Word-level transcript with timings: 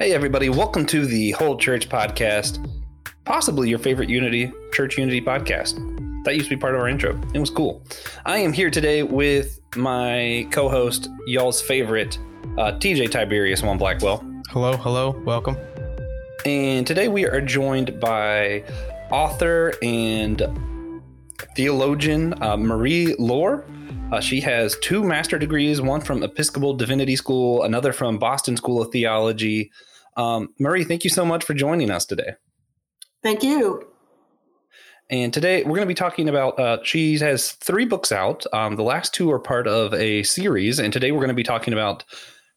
Hey, 0.00 0.14
everybody, 0.14 0.48
welcome 0.48 0.86
to 0.86 1.04
the 1.04 1.32
Whole 1.32 1.58
Church 1.58 1.86
Podcast, 1.90 2.66
possibly 3.26 3.68
your 3.68 3.78
favorite 3.78 4.08
Unity, 4.08 4.50
Church 4.72 4.96
Unity 4.96 5.20
podcast. 5.20 5.74
That 6.24 6.34
used 6.34 6.48
to 6.48 6.56
be 6.56 6.58
part 6.58 6.74
of 6.74 6.80
our 6.80 6.88
intro. 6.88 7.20
It 7.34 7.38
was 7.38 7.50
cool. 7.50 7.82
I 8.24 8.38
am 8.38 8.54
here 8.54 8.70
today 8.70 9.02
with 9.02 9.60
my 9.76 10.48
co 10.52 10.70
host, 10.70 11.10
y'all's 11.26 11.60
favorite, 11.60 12.18
uh, 12.56 12.72
TJ 12.78 13.10
Tiberius 13.10 13.62
One 13.62 13.76
Blackwell. 13.76 14.24
Hello, 14.48 14.74
hello, 14.74 15.10
welcome. 15.26 15.58
And 16.46 16.86
today 16.86 17.08
we 17.08 17.26
are 17.26 17.42
joined 17.42 18.00
by 18.00 18.64
author 19.10 19.74
and 19.82 20.42
theologian 21.54 22.42
uh, 22.42 22.56
Marie 22.56 23.14
Laure. 23.18 23.66
Uh, 24.12 24.18
she 24.18 24.40
has 24.40 24.78
two 24.78 25.04
master 25.04 25.38
degrees, 25.38 25.82
one 25.82 26.00
from 26.00 26.22
Episcopal 26.22 26.72
Divinity 26.72 27.16
School, 27.16 27.64
another 27.64 27.92
from 27.92 28.16
Boston 28.18 28.56
School 28.56 28.80
of 28.80 28.90
Theology. 28.92 29.70
Um, 30.16 30.54
Marie, 30.58 30.84
thank 30.84 31.04
you 31.04 31.10
so 31.10 31.24
much 31.24 31.44
for 31.44 31.54
joining 31.54 31.90
us 31.90 32.04
today. 32.04 32.34
Thank 33.22 33.42
you. 33.42 33.86
And 35.10 35.32
today 35.34 35.64
we're 35.64 35.70
going 35.76 35.80
to 35.80 35.86
be 35.86 35.94
talking 35.94 36.28
about. 36.28 36.58
Uh, 36.58 36.78
she 36.84 37.18
has 37.18 37.52
three 37.52 37.84
books 37.84 38.12
out. 38.12 38.46
Um, 38.52 38.76
the 38.76 38.84
last 38.84 39.12
two 39.12 39.30
are 39.32 39.40
part 39.40 39.66
of 39.66 39.92
a 39.92 40.22
series, 40.22 40.78
and 40.78 40.92
today 40.92 41.10
we're 41.10 41.18
going 41.18 41.28
to 41.28 41.34
be 41.34 41.42
talking 41.42 41.72
about 41.72 42.04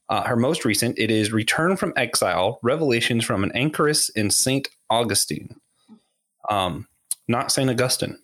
uh, 0.10 0.22
her 0.24 0.36
most 0.36 0.64
recent. 0.64 1.00
It 1.00 1.10
is 1.10 1.34
"Return 1.34 1.76
from 1.78 1.94
Exile: 1.96 2.60
Revelations 2.62 3.26
from 3.26 3.44
an 3.44 3.52
Anchoress 3.56 4.12
in 4.16 4.30
Saint 4.30 4.70
Augustine." 4.92 5.56
Um, 6.48 6.88
not 7.28 7.52
Saint 7.52 7.72
Augustine. 7.72 8.20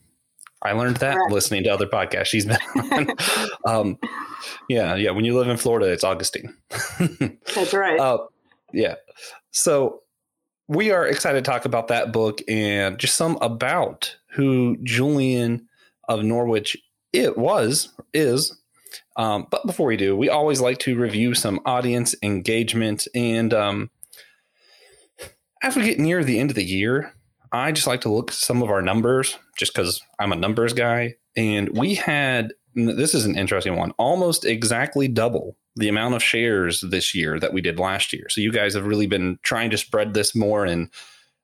I 0.62 0.74
learned 0.74 0.98
that 0.98 1.16
Correct. 1.16 1.32
listening 1.32 1.64
to 1.64 1.70
other 1.70 1.88
podcasts 1.88 2.26
she's 2.26 2.46
been 2.46 2.58
on. 2.76 3.08
um, 3.66 3.98
yeah, 4.68 4.96
yeah. 4.96 5.12
When 5.12 5.26
you 5.26 5.38
live 5.38 5.48
in 5.48 5.58
Florida, 5.58 5.92
it's 5.92 6.04
Augustine. 6.04 6.54
That's 7.56 7.74
right. 7.74 8.00
Uh, 8.00 8.20
yeah. 8.74 8.96
So 9.52 10.02
we 10.68 10.92
are 10.92 11.08
excited 11.08 11.44
to 11.44 11.50
talk 11.50 11.66
about 11.66 11.88
that 11.88 12.12
book 12.12 12.42
and 12.48 12.98
just 13.00 13.16
some 13.16 13.38
about 13.42 14.16
who 14.32 14.78
Julian 14.84 15.68
of 16.08 16.24
Norwich 16.24 16.78
it 17.12 17.38
was 17.38 17.90
is. 18.14 18.56
Um, 19.16 19.48
but 19.50 19.66
before 19.66 19.88
we 19.88 19.98
do, 19.98 20.16
we 20.16 20.30
always 20.30 20.62
like 20.62 20.78
to 20.80 20.98
review 20.98 21.34
some 21.34 21.60
audience 21.66 22.16
engagement. 22.24 23.08
And 23.14 23.54
um, 23.54 23.90
as 25.62 25.76
we 25.76 25.84
get 25.84 26.00
near 26.00 26.24
the 26.24 26.40
end 26.40 26.52
of 26.52 26.56
the 26.56 26.64
year, 26.64 27.14
I 27.52 27.72
just 27.72 27.88
like 27.88 28.02
to 28.02 28.10
look 28.10 28.32
some 28.32 28.62
of 28.62 28.70
our 28.70 28.82
numbers 28.82 29.38
just 29.58 29.74
because 29.74 30.02
I'm 30.20 30.32
a 30.32 30.36
numbers 30.36 30.74
guy. 30.74 31.16
And 31.36 31.78
we 31.78 31.96
had 31.96 32.54
this 32.76 33.16
is 33.16 33.26
an 33.26 33.38
interesting 33.38 33.76
one 33.76 33.92
almost 33.98 34.46
exactly 34.46 35.08
double 35.08 35.58
the 35.80 35.90
amount 35.90 36.14
of 36.14 36.22
shares 36.22 36.82
this 36.82 37.16
year 37.16 37.40
that 37.40 37.54
we 37.54 37.62
did 37.62 37.80
last 37.80 38.12
year. 38.12 38.28
So 38.30 38.42
you 38.42 38.52
guys 38.52 38.74
have 38.74 38.86
really 38.86 39.08
been 39.08 39.40
trying 39.44 39.70
to 39.70 39.78
spread 39.78 40.14
this 40.14 40.36
more. 40.36 40.66
And 40.66 40.90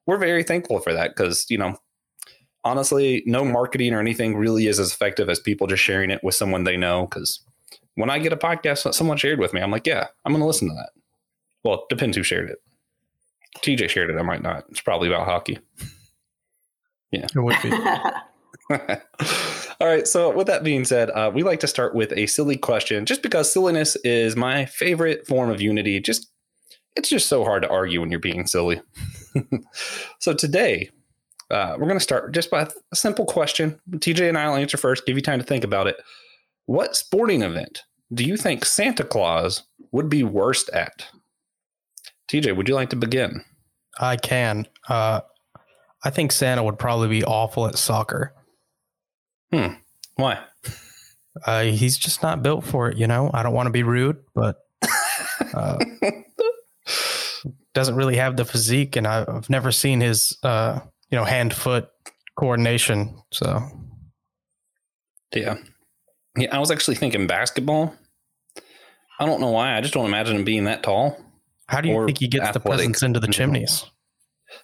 we're 0.06 0.18
very 0.18 0.44
thankful 0.44 0.80
for 0.80 0.94
that 0.94 1.16
because, 1.16 1.46
you 1.50 1.58
know, 1.58 1.78
honestly, 2.66 3.24
no 3.26 3.46
marketing 3.46 3.94
or 3.94 4.00
anything 4.00 4.36
really 4.36 4.68
is 4.68 4.80
as 4.80 4.92
effective 4.92 5.30
as 5.30 5.40
people 5.40 5.68
just 5.68 5.84
sharing 5.84 6.12
it 6.12 6.24
with 6.24 6.36
someone 6.36 6.66
they 6.66 6.76
know. 6.76 7.08
Because 7.08 7.40
when 7.96 8.10
I 8.10 8.20
get 8.20 8.34
a 8.34 8.38
podcast 8.38 8.84
that 8.84 8.94
someone 8.94 9.18
shared 9.18 9.40
with 9.40 9.54
me, 9.54 9.62
I'm 9.62 9.72
like, 9.72 9.88
yeah, 9.88 10.08
I'm 10.26 10.34
going 10.34 10.42
to 10.42 10.48
listen 10.48 10.68
to 10.68 10.76
that. 10.76 10.90
Well, 11.64 11.76
it 11.76 11.90
depends 11.90 12.18
who 12.18 12.24
shared 12.24 12.50
it. 12.50 12.58
TJ 13.60 13.90
shared 13.90 14.10
it. 14.10 14.18
I 14.18 14.22
might 14.22 14.44
not. 14.44 14.66
It's 14.70 14.82
probably 14.82 15.08
about 15.08 15.26
hockey. 15.26 15.60
Yeah. 17.12 17.28
It 17.34 17.40
would 17.40 17.56
be. 17.64 17.72
All 19.82 19.88
right. 19.88 20.08
So, 20.08 20.34
with 20.34 20.48
that 20.48 20.64
being 20.64 20.86
said, 20.86 21.10
uh, 21.12 21.32
we 21.34 21.44
like 21.44 21.60
to 21.62 21.68
start 21.68 21.96
with 21.96 22.14
a 22.14 22.28
silly 22.28 22.58
question 22.58 23.06
just 23.06 23.22
because 23.22 23.52
silliness 23.52 23.96
is 23.98 24.36
my 24.36 24.66
favorite 24.66 25.28
form 25.28 25.50
of 25.50 25.62
unity. 25.62 26.00
Just, 26.00 26.30
it's 26.96 27.10
just 27.10 27.28
so 27.28 27.44
hard 27.44 27.64
to 27.64 27.70
argue 27.70 28.00
when 28.00 28.10
you're 28.10 28.20
being 28.20 28.48
silly. 28.48 28.82
so, 30.20 30.34
today, 30.34 30.90
uh, 31.52 31.76
we're 31.78 31.88
going 31.88 32.00
to 32.00 32.04
start 32.04 32.34
just 32.34 32.50
by 32.50 32.68
a 32.92 32.96
simple 32.96 33.26
question. 33.26 33.80
TJ 33.90 34.30
and 34.30 34.38
I 34.38 34.48
will 34.48 34.56
answer 34.56 34.78
first, 34.78 35.06
give 35.06 35.16
you 35.16 35.22
time 35.22 35.40
to 35.40 35.46
think 35.46 35.64
about 35.64 35.88
it. 35.88 35.98
What 36.66 36.96
sporting 36.96 37.42
event 37.42 37.84
do 38.14 38.24
you 38.24 38.38
think 38.38 38.66
Santa 38.66 39.04
Claus 39.04 39.64
would 39.92 40.10
be 40.10 40.24
worst 40.24 40.70
at? 40.70 41.08
TJ, 42.30 42.56
would 42.56 42.68
you 42.68 42.76
like 42.76 42.90
to 42.90 42.96
begin? 42.96 43.44
I 44.00 44.18
can. 44.18 44.68
Uh, 44.88 45.22
I 46.04 46.10
think 46.10 46.32
Santa 46.32 46.64
would 46.64 46.80
probably 46.80 47.08
be 47.08 47.24
awful 47.24 47.68
at 47.68 47.78
soccer. 47.78 48.34
Hmm. 49.56 49.74
Why? 50.16 50.40
Uh, 51.46 51.64
he's 51.64 51.98
just 51.98 52.22
not 52.22 52.44
built 52.44 52.66
for 52.66 52.90
it. 52.90 52.98
You 52.98 53.08
know, 53.08 53.30
I 53.34 53.44
don't 53.44 53.54
want 53.54 53.68
to 53.68 53.72
be 53.72 53.84
rude, 53.84 54.18
but 54.34 54.58
uh, 55.54 55.78
doesn't 57.74 57.96
really 57.96 58.18
have 58.18 58.36
the 58.36 58.46
physique, 58.46 58.96
and 58.96 59.08
I've 59.08 59.50
never 59.50 59.72
seen 59.72 60.02
his, 60.02 60.38
uh, 60.44 60.80
you 61.10 61.18
know, 61.18 61.24
hand 61.24 61.54
foot 61.54 61.90
coordination. 62.38 63.18
So, 63.32 63.64
yeah, 65.34 65.56
yeah. 66.38 66.56
I 66.56 66.60
was 66.60 66.72
actually 66.72 66.96
thinking 66.96 67.28
basketball. 67.28 67.96
I 69.20 69.26
don't 69.26 69.40
know 69.40 69.52
why. 69.52 69.78
I 69.78 69.82
just 69.82 69.94
don't 69.94 70.06
imagine 70.06 70.36
him 70.36 70.44
being 70.44 70.66
that 70.66 70.84
tall. 70.84 71.18
How 71.68 71.82
do 71.82 71.90
you 71.90 72.06
think 72.06 72.20
he 72.20 72.28
gets 72.28 72.52
the 72.52 72.60
presents 72.60 73.04
into 73.04 73.20
the 73.20 73.28
chimneys? 73.28 73.86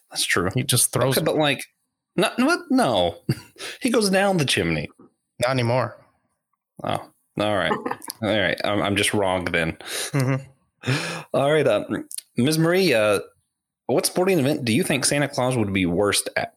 That's 0.10 0.26
true. 0.26 0.50
He 0.54 0.64
just 0.64 0.92
throws. 0.92 1.18
Okay, 1.18 1.24
but 1.24 1.36
like, 1.36 1.62
no, 2.16 2.64
no, 2.70 3.18
he 3.82 3.90
goes 3.90 4.10
down 4.10 4.38
the 4.38 4.46
chimney. 4.46 4.90
Not 5.40 5.52
anymore. 5.52 5.98
Oh, 6.84 7.12
all 7.40 7.56
right, 7.56 7.72
all 8.22 8.40
right. 8.40 8.60
I'm, 8.64 8.82
I'm 8.82 8.96
just 8.96 9.14
wrong 9.14 9.46
then. 9.46 9.74
Mm-hmm. 10.12 10.46
All 11.34 11.52
right, 11.52 11.68
uh, 11.68 11.84
Ms. 12.38 12.58
Marie, 12.58 12.94
uh, 12.94 13.20
what 13.86 14.08
sporting 14.08 14.40
event 14.40 14.66
do 14.66 14.74
you 14.74 14.84
think 14.84 15.06
Santa 15.06 15.28
Claus 15.28 15.56
would 15.56 15.72
be 15.72 15.86
worst 15.86 16.28
at? 16.36 16.54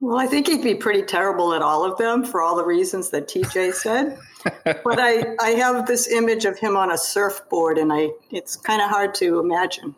Well, 0.00 0.18
I 0.18 0.26
think 0.26 0.46
he'd 0.46 0.62
be 0.62 0.74
pretty 0.74 1.02
terrible 1.02 1.54
at 1.54 1.62
all 1.62 1.90
of 1.90 1.96
them 1.96 2.24
for 2.24 2.42
all 2.42 2.54
the 2.54 2.64
reasons 2.64 3.08
that 3.10 3.26
TJ 3.26 3.72
said. 3.72 4.18
but 4.64 5.00
I, 5.00 5.34
I 5.40 5.50
have 5.52 5.86
this 5.86 6.06
image 6.08 6.44
of 6.44 6.58
him 6.58 6.76
on 6.76 6.90
a 6.90 6.98
surfboard, 6.98 7.78
and 7.78 7.90
I 7.92 8.10
it's 8.30 8.56
kind 8.56 8.82
of 8.82 8.90
hard 8.90 9.14
to 9.16 9.38
imagine. 9.38 9.94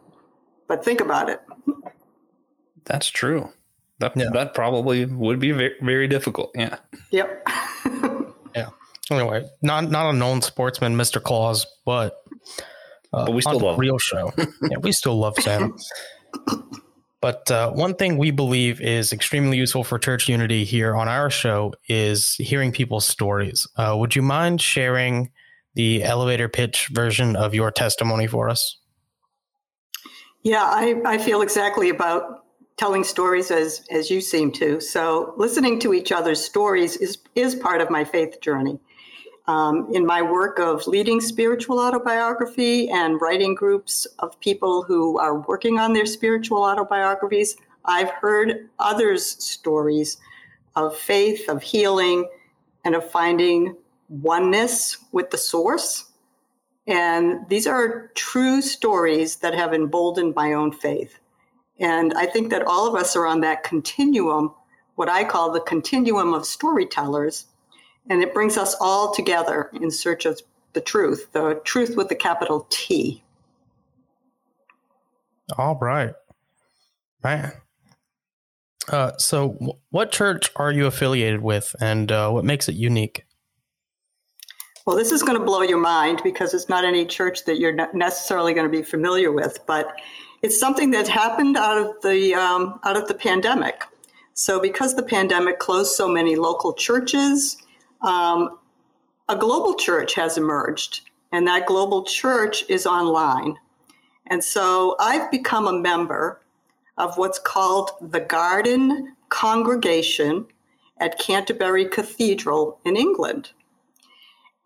But 0.68 0.84
think 0.84 1.00
about 1.00 1.28
it. 1.28 1.40
That's 2.84 3.08
true. 3.08 3.50
That 3.98 4.12
yeah. 4.16 4.28
that 4.32 4.54
probably 4.54 5.06
would 5.06 5.38
be 5.38 5.52
very, 5.52 5.74
very 5.80 6.08
difficult. 6.08 6.50
Yeah. 6.54 6.78
Yep. 7.10 7.48
yeah. 8.54 8.70
Anyway, 9.10 9.48
not 9.62 9.90
not 9.90 10.10
a 10.10 10.12
known 10.12 10.42
sportsman, 10.42 10.96
Mr. 10.96 11.22
Claus, 11.22 11.66
but 11.84 12.22
uh, 13.12 13.24
but 13.26 13.32
we 13.32 13.40
still 13.40 13.60
love 13.60 13.78
real 13.78 13.98
show. 13.98 14.32
yeah, 14.70 14.78
we 14.78 14.92
still 14.92 15.18
love 15.18 15.34
Sam. 15.38 15.76
But 17.20 17.50
uh, 17.50 17.72
one 17.72 17.94
thing 17.94 18.18
we 18.18 18.30
believe 18.30 18.80
is 18.80 19.12
extremely 19.12 19.56
useful 19.56 19.82
for 19.82 19.98
church 19.98 20.28
unity 20.28 20.64
here 20.64 20.94
on 20.94 21.08
our 21.08 21.30
show 21.30 21.72
is 21.88 22.34
hearing 22.34 22.72
people's 22.72 23.06
stories. 23.06 23.66
Uh, 23.76 23.96
would 23.98 24.14
you 24.14 24.22
mind 24.22 24.60
sharing 24.60 25.30
the 25.74 26.04
elevator 26.04 26.48
pitch 26.48 26.88
version 26.92 27.34
of 27.34 27.54
your 27.54 27.70
testimony 27.70 28.26
for 28.26 28.48
us? 28.48 28.78
Yeah, 30.42 30.62
I, 30.62 31.00
I 31.04 31.18
feel 31.18 31.42
exactly 31.42 31.88
about 31.88 32.35
telling 32.76 33.04
stories 33.04 33.50
as 33.50 33.86
as 33.90 34.10
you 34.10 34.20
seem 34.20 34.52
to. 34.52 34.80
So 34.80 35.34
listening 35.36 35.78
to 35.80 35.94
each 35.94 36.12
other's 36.12 36.44
stories 36.44 36.96
is 36.96 37.18
is 37.34 37.54
part 37.54 37.80
of 37.80 37.90
my 37.90 38.04
faith 38.04 38.40
journey. 38.40 38.78
Um, 39.48 39.88
in 39.92 40.04
my 40.04 40.22
work 40.22 40.58
of 40.58 40.86
leading 40.88 41.20
spiritual 41.20 41.78
autobiography 41.78 42.88
and 42.88 43.20
writing 43.20 43.54
groups 43.54 44.04
of 44.18 44.38
people 44.40 44.82
who 44.82 45.20
are 45.20 45.38
working 45.38 45.78
on 45.78 45.92
their 45.92 46.04
spiritual 46.04 46.64
autobiographies, 46.64 47.56
I've 47.84 48.10
heard 48.10 48.68
others' 48.80 49.24
stories 49.24 50.18
of 50.74 50.96
faith, 50.96 51.48
of 51.48 51.62
healing, 51.62 52.28
and 52.84 52.96
of 52.96 53.08
finding 53.08 53.76
oneness 54.08 54.98
with 55.12 55.30
the 55.30 55.38
source. 55.38 56.10
And 56.88 57.48
these 57.48 57.68
are 57.68 58.10
true 58.14 58.60
stories 58.62 59.36
that 59.36 59.54
have 59.54 59.72
emboldened 59.72 60.34
my 60.34 60.54
own 60.54 60.72
faith. 60.72 61.20
And 61.78 62.14
I 62.14 62.26
think 62.26 62.50
that 62.50 62.62
all 62.66 62.88
of 62.88 62.94
us 62.94 63.16
are 63.16 63.26
on 63.26 63.40
that 63.42 63.62
continuum, 63.62 64.54
what 64.94 65.08
I 65.08 65.24
call 65.24 65.50
the 65.50 65.60
continuum 65.60 66.32
of 66.32 66.46
storytellers. 66.46 67.46
And 68.08 68.22
it 68.22 68.32
brings 68.32 68.56
us 68.56 68.74
all 68.80 69.12
together 69.12 69.70
in 69.80 69.90
search 69.90 70.24
of 70.24 70.40
the 70.72 70.80
truth, 70.80 71.28
the 71.32 71.60
truth 71.64 71.96
with 71.96 72.08
the 72.08 72.14
capital 72.14 72.66
T. 72.70 73.22
All 75.58 75.78
right. 75.80 76.14
Man. 77.22 77.52
Uh, 78.88 79.12
so, 79.18 79.52
w- 79.54 79.72
what 79.90 80.12
church 80.12 80.50
are 80.54 80.70
you 80.70 80.86
affiliated 80.86 81.42
with 81.42 81.74
and 81.80 82.12
uh, 82.12 82.30
what 82.30 82.44
makes 82.44 82.68
it 82.68 82.76
unique? 82.76 83.24
Well, 84.86 84.96
this 84.96 85.10
is 85.10 85.24
going 85.24 85.36
to 85.36 85.44
blow 85.44 85.62
your 85.62 85.80
mind 85.80 86.20
because 86.22 86.54
it's 86.54 86.68
not 86.68 86.84
any 86.84 87.04
church 87.04 87.44
that 87.46 87.58
you're 87.58 87.74
necessarily 87.92 88.54
going 88.54 88.70
to 88.70 88.70
be 88.70 88.84
familiar 88.84 89.32
with, 89.32 89.58
but 89.66 89.96
it's 90.42 90.58
something 90.58 90.90
that 90.90 91.08
happened 91.08 91.56
out 91.56 91.78
of 91.78 92.02
the 92.02 92.34
um, 92.34 92.80
out 92.84 92.96
of 92.96 93.08
the 93.08 93.14
pandemic. 93.14 93.82
So, 94.34 94.60
because 94.60 94.94
the 94.94 95.02
pandemic 95.02 95.58
closed 95.58 95.96
so 95.96 96.08
many 96.08 96.36
local 96.36 96.74
churches, 96.74 97.56
um, 98.02 98.58
a 99.28 99.36
global 99.36 99.74
church 99.74 100.14
has 100.14 100.36
emerged, 100.36 101.02
and 101.32 101.46
that 101.46 101.66
global 101.66 102.04
church 102.04 102.64
is 102.68 102.86
online. 102.86 103.56
And 104.28 104.42
so 104.42 104.96
I've 104.98 105.30
become 105.30 105.66
a 105.66 105.72
member 105.72 106.40
of 106.98 107.16
what's 107.16 107.38
called 107.38 107.90
the 108.00 108.20
Garden 108.20 109.14
Congregation 109.28 110.46
at 110.98 111.18
Canterbury 111.18 111.86
Cathedral 111.86 112.78
in 112.84 112.96
England. 112.96 113.50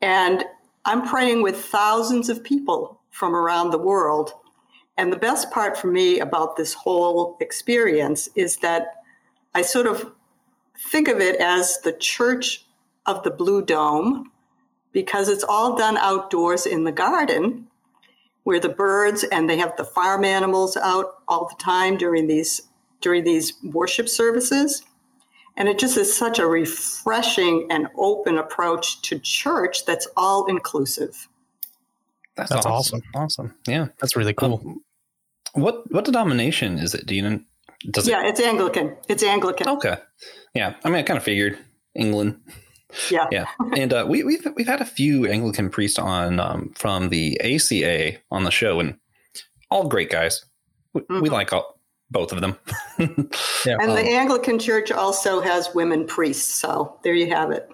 And 0.01 0.45
I'm 0.85 1.07
praying 1.07 1.43
with 1.43 1.65
thousands 1.65 2.29
of 2.29 2.43
people 2.43 3.01
from 3.11 3.35
around 3.35 3.71
the 3.71 3.79
world. 3.79 4.33
And 4.97 5.13
the 5.13 5.17
best 5.17 5.51
part 5.51 5.77
for 5.79 5.87
me 5.87 6.21
about 6.21 6.57
this 6.57 6.75
whole 6.75 7.37
experience 7.41 8.29
is 8.35 8.59
that 8.59 8.97
I 9.55 9.63
sort 9.63 9.87
of 9.87 10.13
think 10.91 11.09
of 11.09 11.21
it 11.21 11.37
as 11.41 11.79
the 11.83 11.93
Church 11.93 12.67
of 13.07 13.23
the 13.23 13.31
Blue 13.31 13.65
Dome 13.65 14.31
because 14.93 15.29
it's 15.29 15.45
all 15.45 15.77
done 15.77 15.97
outdoors 15.97 16.67
in 16.67 16.85
the 16.85 16.93
garden 16.93 17.67
where 18.45 18.61
the 18.61 18.69
birds 18.69 19.25
and 19.25 19.49
they 19.49 19.57
have 19.59 19.77
the 19.77 19.85
farm 19.85 20.25
animals 20.25 20.77
out 20.77 21.23
all 21.29 21.49
the 21.49 21.63
time 21.63 21.97
during 21.97 22.27
these 22.27 22.61
during 23.01 23.25
these 23.25 23.55
worship 23.65 24.09
services. 24.09 24.83
And 25.57 25.69
it 25.69 25.79
just 25.79 25.97
is 25.97 26.15
such 26.15 26.39
a 26.39 26.47
refreshing 26.47 27.67
and 27.71 27.89
open 27.97 28.39
approach 28.39 29.01
to 29.03 29.19
church 29.19 29.87
that's 29.87 30.07
all 30.17 30.47
inclusive 30.47 31.29
that's, 32.37 32.51
that's 32.51 32.67
awesome. 32.67 33.01
awesome. 33.15 33.23
awesome 33.23 33.55
yeah 33.67 33.89
that's 33.99 34.17
really 34.17 34.35
cool 34.35 34.61
um, 34.65 34.81
what 35.55 35.91
what 35.93 36.05
denomination 36.05 36.79
is 36.79 36.95
it 36.95 37.07
do 37.07 37.15
you 37.15 37.23
know 37.23 37.41
does 37.91 38.09
yeah 38.09 38.25
it... 38.25 38.31
it's 38.31 38.41
anglican 38.41 38.97
it's 39.09 39.23
anglican 39.23 39.69
okay 39.69 39.97
yeah 40.55 40.75
i 40.85 40.89
mean 40.89 40.99
i 40.99 41.03
kind 41.03 41.17
of 41.17 41.25
figured 41.25 41.59
england 41.95 42.39
yeah, 43.11 43.27
yeah, 43.31 43.47
and 43.77 43.93
uh, 43.93 44.05
we, 44.09 44.25
we've 44.25 44.47
we've 44.57 44.67
had 44.67 44.81
a 44.81 44.85
few 44.85 45.27
Anglican 45.27 45.71
priests 45.71 45.99
on 45.99 46.41
um, 46.41 46.73
from 46.75 47.09
the 47.09 47.41
ACA 47.41 48.19
on 48.31 48.45
the 48.45 48.51
show, 48.51 48.81
and 48.81 48.97
all 49.71 49.89
great 49.89 50.11
guys. 50.11 50.45
We, 50.93 51.03
mm-hmm. 51.03 51.21
we 51.21 51.29
like 51.31 51.53
all, 51.53 51.79
both 52.11 52.33
of 52.33 52.41
them. 52.41 52.59
yeah. 52.99 53.77
And 53.81 53.93
the 53.93 54.03
um, 54.03 54.09
Anglican 54.09 54.59
Church 54.59 54.91
also 54.91 55.41
has 55.41 55.73
women 55.75 56.07
priests, 56.07 56.53
so 56.53 56.99
there 57.05 57.15
you 57.15 57.29
have 57.31 57.51
it. 57.51 57.69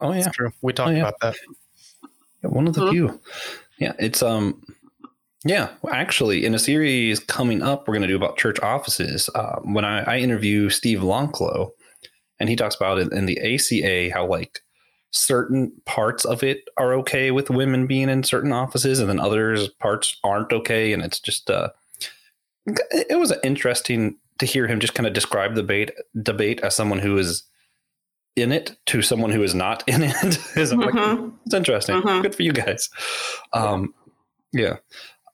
Oh 0.00 0.12
yeah, 0.12 0.22
That's 0.22 0.36
true. 0.36 0.50
We 0.62 0.72
talked 0.72 0.90
oh, 0.90 0.92
yeah. 0.92 1.08
about 1.08 1.20
that. 1.20 1.36
Yeah, 2.42 2.50
one 2.50 2.66
of 2.66 2.74
the 2.74 2.82
mm-hmm. 2.82 2.90
few. 2.90 3.20
Yeah, 3.78 3.92
it's 3.98 4.22
um, 4.22 4.62
yeah. 5.44 5.70
Actually, 5.90 6.44
in 6.44 6.54
a 6.54 6.58
series 6.58 7.20
coming 7.20 7.62
up, 7.62 7.86
we're 7.86 7.94
going 7.94 8.02
to 8.02 8.08
do 8.08 8.16
about 8.16 8.38
church 8.38 8.60
offices. 8.60 9.30
Uh, 9.34 9.56
when 9.62 9.84
I, 9.84 10.02
I 10.02 10.18
interview 10.18 10.70
Steve 10.70 11.00
Lonklow, 11.00 11.70
and 12.38 12.48
he 12.48 12.56
talks 12.56 12.74
about 12.74 12.98
it 12.98 13.12
in 13.12 13.26
the 13.26 13.38
ACA 13.40 14.12
how 14.12 14.26
like 14.26 14.60
certain 15.12 15.72
parts 15.86 16.24
of 16.24 16.42
it 16.42 16.68
are 16.76 16.94
okay 16.94 17.30
with 17.30 17.50
women 17.50 17.86
being 17.86 18.08
in 18.08 18.22
certain 18.22 18.52
offices, 18.52 19.00
and 19.00 19.08
then 19.08 19.20
others 19.20 19.68
parts 19.80 20.16
aren't 20.24 20.52
okay, 20.52 20.92
and 20.92 21.02
it's 21.02 21.20
just 21.20 21.50
uh, 21.50 21.70
it 22.66 23.18
was 23.18 23.32
interesting 23.42 24.16
to 24.38 24.46
hear 24.46 24.66
him 24.66 24.80
just 24.80 24.94
kind 24.94 25.06
of 25.06 25.12
describe 25.12 25.54
the 25.54 25.62
debate 25.62 25.92
debate 26.22 26.60
as 26.62 26.74
someone 26.74 26.98
who 26.98 27.16
is 27.18 27.44
in 28.36 28.52
it 28.52 28.76
to 28.86 29.02
someone 29.02 29.30
who 29.30 29.42
is 29.42 29.54
not 29.54 29.82
in 29.88 30.02
it. 30.02 30.14
mm-hmm. 30.14 30.80
like, 30.80 31.32
it's 31.44 31.54
interesting. 31.54 31.96
Mm-hmm. 31.96 32.22
Good 32.22 32.34
for 32.34 32.42
you 32.42 32.52
guys. 32.52 32.88
Um, 33.52 33.94
yeah. 34.52 34.76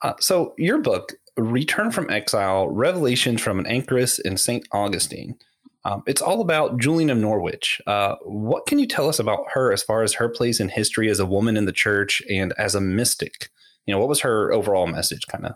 Uh, 0.02 0.14
so 0.20 0.54
your 0.58 0.78
book, 0.78 1.12
Return 1.36 1.90
from 1.90 2.10
Exile: 2.10 2.68
Revelations 2.68 3.40
from 3.40 3.58
an 3.58 3.66
Anchoress 3.66 4.18
in 4.18 4.36
Saint 4.36 4.66
Augustine. 4.72 5.36
Um, 5.84 6.02
it's 6.06 6.20
all 6.20 6.40
about 6.40 6.78
Julian 6.78 7.10
of 7.10 7.18
Norwich. 7.18 7.80
Uh, 7.86 8.16
what 8.24 8.66
can 8.66 8.80
you 8.80 8.88
tell 8.88 9.08
us 9.08 9.20
about 9.20 9.44
her 9.52 9.72
as 9.72 9.84
far 9.84 10.02
as 10.02 10.14
her 10.14 10.28
place 10.28 10.58
in 10.58 10.68
history 10.68 11.08
as 11.08 11.20
a 11.20 11.26
woman 11.26 11.56
in 11.56 11.64
the 11.64 11.72
church 11.72 12.20
and 12.28 12.52
as 12.58 12.74
a 12.74 12.80
mystic? 12.80 13.50
You 13.86 13.94
know, 13.94 14.00
what 14.00 14.08
was 14.08 14.20
her 14.20 14.52
overall 14.52 14.88
message, 14.88 15.22
kind 15.28 15.46
of? 15.46 15.52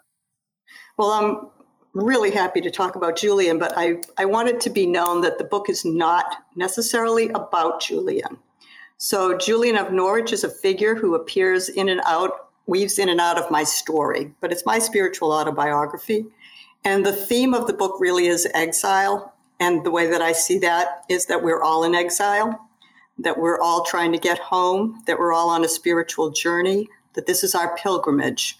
Well, 0.97 1.11
I'm 1.11 1.51
really 1.93 2.31
happy 2.31 2.61
to 2.61 2.71
talk 2.71 2.95
about 2.97 3.17
Julian, 3.17 3.59
but 3.59 3.73
I, 3.77 4.01
I 4.17 4.25
want 4.25 4.49
it 4.49 4.61
to 4.63 4.71
be 4.71 4.87
known 4.87 5.23
that 5.23 5.39
the 5.39 5.45
book 5.45 5.69
is 5.69 5.85
not 5.85 6.45
necessarily 6.55 7.29
about 7.31 7.81
Julian. 7.81 8.39
So, 8.97 9.37
Julian 9.37 9.77
of 9.77 9.93
Norwich 9.93 10.33
is 10.33 10.45
a 10.45 10.51
figure 10.51 10.95
who 10.95 11.15
appears 11.15 11.69
in 11.69 11.89
and 11.89 12.03
out, 12.05 12.51
weaves 12.67 12.99
in 12.99 13.09
and 13.09 13.21
out 13.21 13.39
of 13.39 13.51
my 13.51 13.65
story, 13.65 14.33
but 14.41 14.53
it's 14.53 14.67
my 14.67 14.79
spiritual 14.79 15.33
autobiography. 15.33 16.27
And 16.85 17.05
the 17.05 17.13
theme 17.13 17.55
of 17.55 17.67
the 17.67 17.73
book 17.73 17.97
really 17.99 18.27
is 18.27 18.47
exile 18.55 19.35
and 19.61 19.85
the 19.85 19.91
way 19.91 20.07
that 20.07 20.23
I 20.23 20.33
see 20.33 20.59
that 20.61 21.05
is 21.09 21.27
that 21.27 21.43
we're 21.43 21.63
all 21.63 21.85
in 21.85 21.95
exile, 21.95 22.69
that 23.19 23.39
we're 23.39 23.61
all 23.61 23.85
trying 23.85 24.11
to 24.13 24.19
get 24.19 24.39
home, 24.39 25.03
that 25.07 25.19
we're 25.19 25.35
all 25.35 25.51
on 25.51 25.65
a 25.65 25.69
spiritual 25.69 26.31
journey, 26.31 26.89
that 27.13 27.27
this 27.27 27.45
is 27.45 27.55
our 27.55 27.77
pilgrimage. 27.77 28.59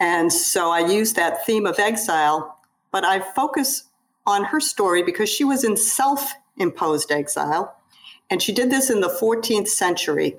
And 0.00 0.32
so 0.32 0.72
I 0.72 0.80
use 0.80 1.12
that 1.12 1.46
theme 1.46 1.64
of 1.64 1.78
exile, 1.78 2.58
but 2.92 3.04
I 3.04 3.18
focus 3.18 3.84
on 4.26 4.44
her 4.44 4.60
story 4.60 5.02
because 5.02 5.28
she 5.28 5.44
was 5.44 5.64
in 5.64 5.76
self 5.76 6.32
imposed 6.56 7.10
exile. 7.10 7.74
And 8.30 8.40
she 8.40 8.52
did 8.52 8.70
this 8.70 8.90
in 8.90 9.00
the 9.00 9.08
14th 9.08 9.68
century. 9.68 10.36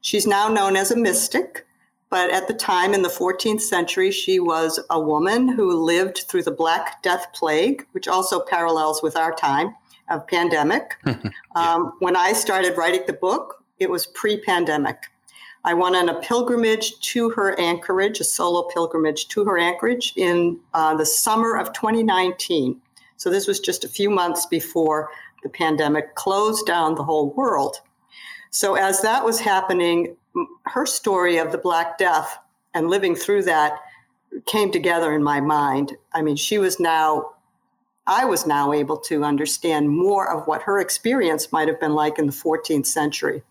She's 0.00 0.26
now 0.26 0.48
known 0.48 0.76
as 0.76 0.90
a 0.90 0.96
mystic. 0.96 1.66
But 2.08 2.30
at 2.30 2.46
the 2.46 2.54
time 2.54 2.94
in 2.94 3.02
the 3.02 3.08
14th 3.08 3.60
century, 3.60 4.12
she 4.12 4.38
was 4.38 4.80
a 4.90 5.00
woman 5.00 5.48
who 5.48 5.72
lived 5.72 6.24
through 6.28 6.44
the 6.44 6.52
Black 6.52 7.02
Death 7.02 7.26
Plague, 7.34 7.84
which 7.92 8.06
also 8.06 8.40
parallels 8.40 9.02
with 9.02 9.16
our 9.16 9.34
time 9.34 9.74
of 10.08 10.26
pandemic. 10.28 10.96
yeah. 11.06 11.16
um, 11.56 11.92
when 11.98 12.14
I 12.14 12.32
started 12.32 12.78
writing 12.78 13.02
the 13.06 13.12
book, 13.12 13.64
it 13.80 13.90
was 13.90 14.06
pre 14.06 14.40
pandemic. 14.40 14.98
I 15.66 15.74
went 15.74 15.96
on 15.96 16.08
a 16.08 16.20
pilgrimage 16.20 17.00
to 17.00 17.28
her 17.30 17.58
anchorage, 17.58 18.20
a 18.20 18.24
solo 18.24 18.62
pilgrimage 18.72 19.26
to 19.28 19.44
her 19.44 19.58
anchorage 19.58 20.12
in 20.14 20.60
uh, 20.74 20.94
the 20.94 21.04
summer 21.04 21.56
of 21.56 21.72
2019. 21.72 22.80
So 23.16 23.30
this 23.30 23.48
was 23.48 23.58
just 23.58 23.82
a 23.82 23.88
few 23.88 24.08
months 24.08 24.46
before 24.46 25.10
the 25.42 25.48
pandemic 25.48 26.14
closed 26.14 26.66
down 26.66 26.94
the 26.94 27.02
whole 27.02 27.30
world. 27.34 27.80
So 28.50 28.76
as 28.76 29.02
that 29.02 29.24
was 29.24 29.40
happening, 29.40 30.16
her 30.66 30.86
story 30.86 31.38
of 31.38 31.50
the 31.50 31.58
Black 31.58 31.98
Death 31.98 32.38
and 32.72 32.88
living 32.88 33.16
through 33.16 33.42
that 33.42 33.72
came 34.46 34.70
together 34.70 35.12
in 35.14 35.22
my 35.22 35.40
mind. 35.40 35.96
I 36.14 36.22
mean, 36.22 36.36
she 36.36 36.58
was 36.58 36.78
now, 36.78 37.32
I 38.06 38.24
was 38.24 38.46
now 38.46 38.72
able 38.72 38.98
to 38.98 39.24
understand 39.24 39.90
more 39.90 40.32
of 40.32 40.46
what 40.46 40.62
her 40.62 40.78
experience 40.78 41.50
might 41.50 41.66
have 41.66 41.80
been 41.80 41.94
like 41.94 42.20
in 42.20 42.26
the 42.26 42.32
14th 42.32 42.86
century. 42.86 43.42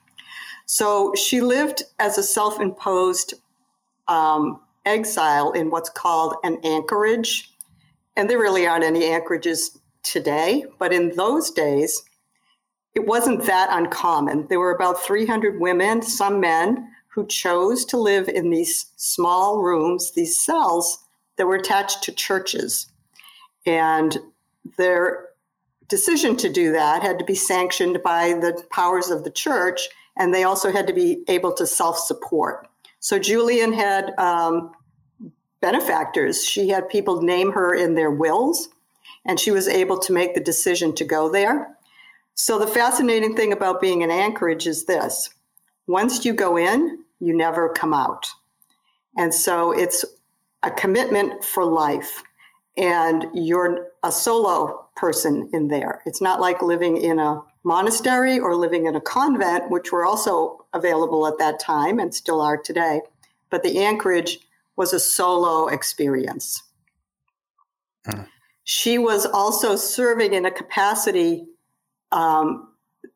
So 0.65 1.13
she 1.15 1.41
lived 1.41 1.83
as 1.99 2.17
a 2.17 2.23
self 2.23 2.59
imposed 2.59 3.35
um, 4.07 4.61
exile 4.85 5.51
in 5.51 5.69
what's 5.69 5.89
called 5.89 6.35
an 6.43 6.57
anchorage. 6.63 7.51
And 8.15 8.29
there 8.29 8.39
really 8.39 8.65
aren't 8.65 8.83
any 8.83 9.05
anchorages 9.05 9.77
today, 10.03 10.65
but 10.79 10.93
in 10.93 11.15
those 11.15 11.51
days, 11.51 12.03
it 12.93 13.05
wasn't 13.05 13.43
that 13.45 13.69
uncommon. 13.71 14.47
There 14.47 14.59
were 14.59 14.73
about 14.73 15.03
300 15.03 15.59
women, 15.59 16.01
some 16.01 16.39
men, 16.39 16.89
who 17.07 17.27
chose 17.27 17.83
to 17.85 17.97
live 17.97 18.29
in 18.29 18.49
these 18.49 18.87
small 18.95 19.61
rooms, 19.61 20.11
these 20.11 20.39
cells 20.39 20.99
that 21.37 21.47
were 21.47 21.55
attached 21.55 22.03
to 22.03 22.11
churches. 22.11 22.87
And 23.65 24.17
their 24.77 25.27
decision 25.87 26.35
to 26.37 26.51
do 26.51 26.71
that 26.71 27.03
had 27.03 27.19
to 27.19 27.25
be 27.25 27.35
sanctioned 27.35 28.01
by 28.03 28.33
the 28.33 28.63
powers 28.69 29.09
of 29.09 29.23
the 29.23 29.31
church, 29.31 29.89
and 30.17 30.33
they 30.33 30.43
also 30.43 30.71
had 30.71 30.87
to 30.87 30.93
be 30.93 31.23
able 31.27 31.53
to 31.53 31.67
self 31.67 31.97
support. 31.97 32.67
So 32.99 33.19
Julian 33.19 33.73
had 33.73 34.17
um, 34.17 34.71
benefactors. 35.61 36.45
She 36.45 36.69
had 36.69 36.89
people 36.89 37.21
name 37.21 37.51
her 37.51 37.73
in 37.73 37.95
their 37.95 38.11
wills, 38.11 38.69
and 39.25 39.39
she 39.39 39.51
was 39.51 39.67
able 39.67 39.97
to 39.99 40.13
make 40.13 40.35
the 40.35 40.41
decision 40.41 40.93
to 40.95 41.03
go 41.03 41.29
there. 41.29 41.75
So, 42.35 42.59
the 42.59 42.67
fascinating 42.67 43.35
thing 43.35 43.53
about 43.53 43.81
being 43.81 44.01
in 44.01 44.11
anchorage 44.11 44.67
is 44.67 44.85
this 44.85 45.29
once 45.87 46.25
you 46.25 46.33
go 46.33 46.57
in, 46.57 46.99
you 47.19 47.35
never 47.35 47.69
come 47.69 47.93
out. 47.93 48.27
And 49.17 49.33
so, 49.33 49.71
it's 49.71 50.05
a 50.61 50.71
commitment 50.71 51.43
for 51.43 51.65
life. 51.65 52.23
And 52.77 53.25
you're 53.33 53.87
a 54.03 54.11
solo 54.11 54.85
person 54.95 55.49
in 55.53 55.69
there. 55.69 56.01
It's 56.05 56.21
not 56.21 56.41
like 56.41 56.61
living 56.61 56.97
in 56.97 57.19
a 57.19 57.41
monastery 57.65 58.39
or 58.39 58.55
living 58.55 58.85
in 58.85 58.95
a 58.95 59.01
convent, 59.01 59.69
which 59.69 59.91
were 59.91 60.05
also 60.05 60.65
available 60.73 61.27
at 61.27 61.37
that 61.39 61.59
time 61.59 61.99
and 61.99 62.13
still 62.13 62.39
are 62.39 62.57
today. 62.57 63.01
But 63.49 63.63
the 63.63 63.79
anchorage 63.79 64.39
was 64.75 64.93
a 64.93 64.99
solo 64.99 65.67
experience. 65.67 66.63
Hmm. 68.05 68.21
She 68.63 68.97
was 68.97 69.25
also 69.25 69.75
serving 69.75 70.33
in 70.33 70.45
a 70.45 70.51
capacity 70.51 71.47
um, 72.11 72.69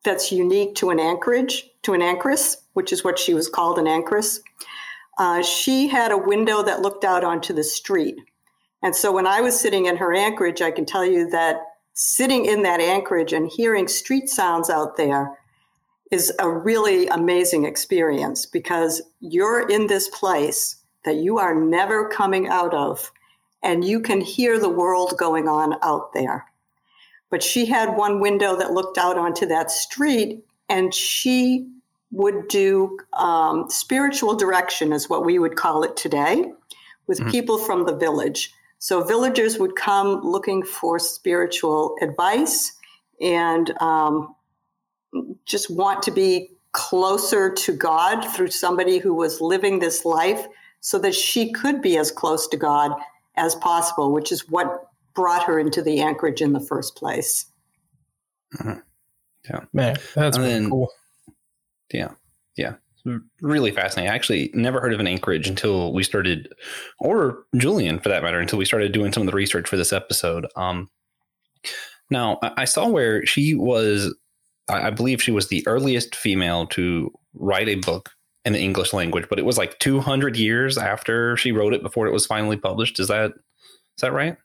that's 0.04 0.32
unique 0.32 0.76
to 0.76 0.90
an 0.90 1.00
anchorage, 1.00 1.70
to 1.84 1.94
an 1.94 2.02
anchoress, 2.02 2.58
which 2.74 2.92
is 2.92 3.04
what 3.04 3.20
she 3.20 3.34
was 3.34 3.48
called, 3.48 3.78
an 3.78 3.86
anchoress. 3.86 4.40
Uh, 5.18 5.44
she 5.44 5.88
had 5.88 6.12
a 6.12 6.18
window 6.18 6.64
that 6.64 6.82
looked 6.82 7.04
out 7.04 7.24
onto 7.24 7.54
the 7.54 7.64
street. 7.64 8.16
And 8.82 8.96
so 8.96 9.12
when 9.12 9.28
I 9.28 9.42
was 9.42 9.60
sitting 9.60 9.86
in 9.86 9.98
her 9.98 10.14
anchorage, 10.14 10.62
I 10.62 10.72
can 10.72 10.86
tell 10.86 11.06
you 11.06 11.30
that 11.30 11.58
sitting 12.02 12.46
in 12.46 12.64
that 12.64 12.80
anchorage 12.80 13.34
and 13.34 13.52
hearing 13.52 13.86
street 13.86 14.30
sounds 14.30 14.70
out 14.70 14.96
there 14.96 15.38
is 16.12 16.32
a 16.40 16.50
really 16.50 17.08
amazing 17.08 17.66
experience 17.66 18.46
because 18.46 19.02
you're 19.20 19.68
in 19.68 19.88
this 19.88 20.08
place 20.08 20.78
that 21.04 21.18
you 21.18 21.38
are 21.40 21.54
never 21.54 22.08
coming 22.08 22.48
out 22.48 22.74
of, 22.74 23.12
and 23.64 23.84
you 23.84 24.00
can 24.00 24.22
hear 24.22 24.58
the 24.58 24.70
world 24.70 25.14
going 25.18 25.50
on 25.50 25.76
out 25.84 26.14
there. 26.14 26.46
But 27.30 27.44
she 27.44 27.66
had 27.66 27.98
one 27.98 28.22
window 28.22 28.56
that 28.56 28.72
looked 28.72 28.98
out 28.98 29.18
onto 29.18 29.46
that 29.48 29.70
street, 29.70 30.46
and 30.70 30.94
she 30.94 31.68
would 32.12 32.48
do 32.48 32.98
um, 33.12 33.70
spiritual 33.70 34.36
direction, 34.36 34.94
is 34.94 35.10
what 35.10 35.26
we 35.26 35.38
would 35.38 35.58
call 35.58 35.84
it 35.84 35.98
today, 35.98 36.50
with 37.08 37.20
mm-hmm. 37.20 37.30
people 37.30 37.58
from 37.58 37.86
the 37.86 37.96
village. 37.96 38.54
So 38.80 39.04
villagers 39.04 39.60
would 39.60 39.76
come 39.76 40.22
looking 40.22 40.64
for 40.64 41.00
spiritual 41.00 41.96
advice 42.02 42.74
and 43.22 43.72
um, 43.82 44.36
just 45.46 45.70
want 45.70 46.02
to 46.04 46.12
be 46.12 46.50
closer 46.72 47.52
to 47.52 47.74
God 47.74 48.22
through 48.34 48.52
somebody 48.52 48.98
who 48.98 49.14
was 49.14 49.42
living 49.42 49.80
this 49.80 50.06
life 50.06 50.48
so 50.80 50.98
that 51.00 51.14
she 51.14 51.52
could 51.52 51.82
be 51.82 51.98
as 51.98 52.12
close 52.12 52.48
to 52.48 52.58
God 52.58 52.94
as 53.36 53.56
possible, 53.56 54.12
which 54.14 54.32
is 54.32 54.48
what 54.50 54.88
brought 55.14 55.44
her 55.44 55.60
into 55.60 55.82
the 55.82 56.00
Anchorage 56.00 56.42
in 56.42 56.54
the 56.54 56.60
first 56.60 56.96
place. 56.96 57.48
Mm-hmm. 58.56 58.80
Yeah. 59.50 59.60
Man, 59.74 59.98
that's 60.16 60.38
then, 60.38 60.70
cool. 60.70 60.90
Yeah. 61.92 62.12
Yeah. 62.56 62.76
Really 63.42 63.72
fascinating. 63.72 64.12
I 64.12 64.16
actually 64.16 64.52
never 64.54 64.80
heard 64.80 64.94
of 64.94 65.00
an 65.00 65.08
Anchorage 65.08 65.48
until 65.48 65.94
we 65.94 66.04
started, 66.04 66.54
or 67.00 67.44
Julian 67.56 68.00
for 68.00 68.10
that 68.10 68.24
matter, 68.24 68.40
until 68.40 68.60
we 68.60 68.66
started 68.66 68.92
doing 68.92 69.14
some 69.14 69.22
of 69.22 69.28
the 69.28 69.36
research 69.36 69.68
for 69.68 69.78
this 69.78 69.94
episode. 69.94 70.48
Um, 70.56 70.90
now, 72.10 72.40
I 72.42 72.66
saw 72.66 72.88
where 72.88 73.26
she 73.26 73.54
was, 73.54 74.14
I 74.68 74.90
believe 74.90 75.22
she 75.22 75.32
was 75.32 75.48
the 75.48 75.66
earliest 75.68 76.16
female 76.16 76.68
to 76.68 77.12
write 77.34 77.70
a 77.70 77.76
book 77.76 78.10
in 78.46 78.54
the 78.54 78.60
English 78.60 78.94
language, 78.94 79.28
but 79.30 79.40
it 79.40 79.46
was 79.46 79.58
like 79.58 79.78
200 79.80 80.38
years 80.38 80.78
after 80.78 81.38
she 81.38 81.52
wrote 81.52 81.74
it 81.74 81.84
before 81.84 82.08
it 82.08 82.14
was 82.14 82.26
finally 82.26 82.58
published. 82.58 83.00
Is 83.00 83.08
that 83.08 83.32
is 83.32 84.02
that 84.02 84.14
right? 84.14 84.38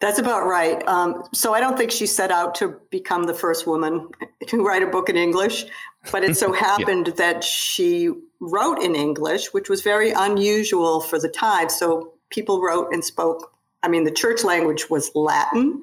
That's 0.00 0.18
about 0.18 0.46
right. 0.46 0.86
Um, 0.86 1.24
so 1.34 1.54
I 1.54 1.60
don't 1.60 1.76
think 1.76 1.90
she 1.90 2.06
set 2.06 2.30
out 2.30 2.54
to 2.56 2.76
become 2.90 3.24
the 3.24 3.34
first 3.34 3.66
woman 3.66 4.08
to 4.46 4.64
write 4.64 4.82
a 4.82 4.86
book 4.86 5.08
in 5.08 5.16
English, 5.16 5.66
but 6.10 6.24
it 6.24 6.36
so 6.36 6.52
happened 6.68 7.08
yeah. 7.08 7.14
that 7.14 7.44
she 7.44 8.10
wrote 8.40 8.80
in 8.80 8.94
English, 8.94 9.52
which 9.52 9.68
was 9.68 9.82
very 9.82 10.10
unusual 10.10 11.00
for 11.00 11.18
the 11.18 11.28
time. 11.28 11.68
So 11.68 12.12
people 12.30 12.60
wrote 12.60 12.92
and 12.92 13.04
spoke. 13.04 13.52
I 13.82 13.88
mean, 13.88 14.04
the 14.04 14.10
church 14.10 14.44
language 14.44 14.90
was 14.90 15.10
Latin, 15.14 15.80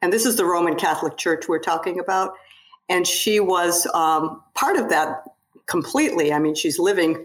and 0.00 0.12
this 0.12 0.26
is 0.26 0.36
the 0.36 0.44
Roman 0.44 0.76
Catholic 0.76 1.16
Church 1.16 1.48
we're 1.48 1.58
talking 1.58 1.98
about. 1.98 2.34
And 2.88 3.06
she 3.06 3.40
was 3.40 3.86
um, 3.94 4.42
part 4.54 4.76
of 4.76 4.88
that 4.90 5.24
completely. 5.66 6.32
I 6.32 6.38
mean, 6.38 6.54
she's 6.54 6.78
living 6.78 7.24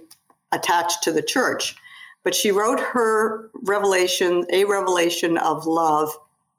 attached 0.51 1.03
to 1.03 1.11
the 1.11 1.21
church. 1.21 1.75
But 2.23 2.35
she 2.35 2.51
wrote 2.51 2.79
her 2.79 3.49
revelation, 3.63 4.45
a 4.51 4.65
revelation 4.65 5.37
of 5.37 5.65
love, 5.65 6.09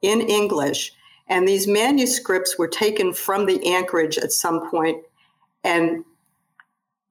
in 0.01 0.21
English. 0.21 0.93
And 1.27 1.47
these 1.47 1.67
manuscripts 1.67 2.57
were 2.57 2.67
taken 2.67 3.13
from 3.13 3.45
the 3.45 3.65
anchorage 3.67 4.17
at 4.17 4.31
some 4.31 4.69
point, 4.69 5.03
and 5.69 6.03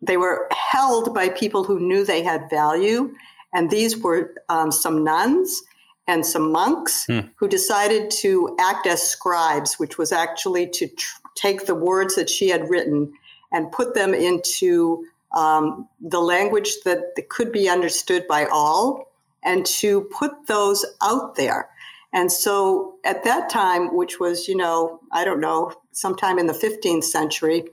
they 0.02 0.16
were 0.16 0.48
held 0.50 1.14
by 1.14 1.28
people 1.28 1.62
who 1.62 1.78
knew 1.78 2.04
they 2.04 2.22
had 2.22 2.50
value. 2.50 3.14
And 3.54 3.70
these 3.70 3.96
were 3.96 4.34
um, 4.48 4.72
some 4.72 5.04
nuns 5.04 5.62
and 6.06 6.26
some 6.26 6.50
monks 6.50 7.06
hmm. 7.06 7.20
who 7.36 7.48
decided 7.48 8.10
to 8.22 8.56
act 8.58 8.86
as 8.86 9.02
scribes, 9.02 9.78
which 9.78 9.96
was 9.96 10.10
actually 10.10 10.68
to 10.70 10.88
tr- 10.88 11.20
take 11.36 11.66
the 11.66 11.74
words 11.74 12.16
that 12.16 12.28
she 12.28 12.48
had 12.48 12.68
written 12.68 13.12
and 13.52 13.72
put 13.72 13.94
them 13.94 14.12
into 14.12 15.04
um, 15.36 15.88
the 16.00 16.20
language 16.20 16.72
that, 16.84 17.14
that 17.14 17.28
could 17.28 17.52
be 17.52 17.68
understood 17.68 18.26
by 18.26 18.46
all 18.46 19.12
and 19.44 19.64
to 19.66 20.02
put 20.18 20.46
those 20.46 20.84
out 21.00 21.36
there. 21.36 21.68
And 22.12 22.32
so 22.32 22.94
at 23.04 23.24
that 23.24 23.50
time, 23.50 23.94
which 23.94 24.18
was, 24.18 24.48
you 24.48 24.56
know, 24.56 25.00
I 25.12 25.24
don't 25.24 25.40
know, 25.40 25.72
sometime 25.92 26.38
in 26.38 26.46
the 26.46 26.54
15th 26.54 27.04
century, 27.04 27.64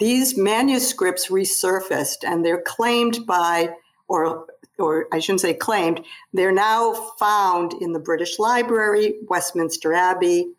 these 0.00 0.36
manuscripts 0.36 1.28
resurfaced 1.28 2.24
and 2.24 2.44
they're 2.44 2.62
claimed 2.62 3.24
by, 3.26 3.70
or 4.08 4.46
or 4.78 5.06
I 5.12 5.18
shouldn't 5.18 5.42
say 5.42 5.52
claimed, 5.52 6.04
they're 6.32 6.52
now 6.52 6.94
found 7.18 7.74
in 7.82 7.92
the 7.92 7.98
British 7.98 8.38
Library, 8.38 9.16
Westminster 9.28 9.92
Abbey, 9.92 10.52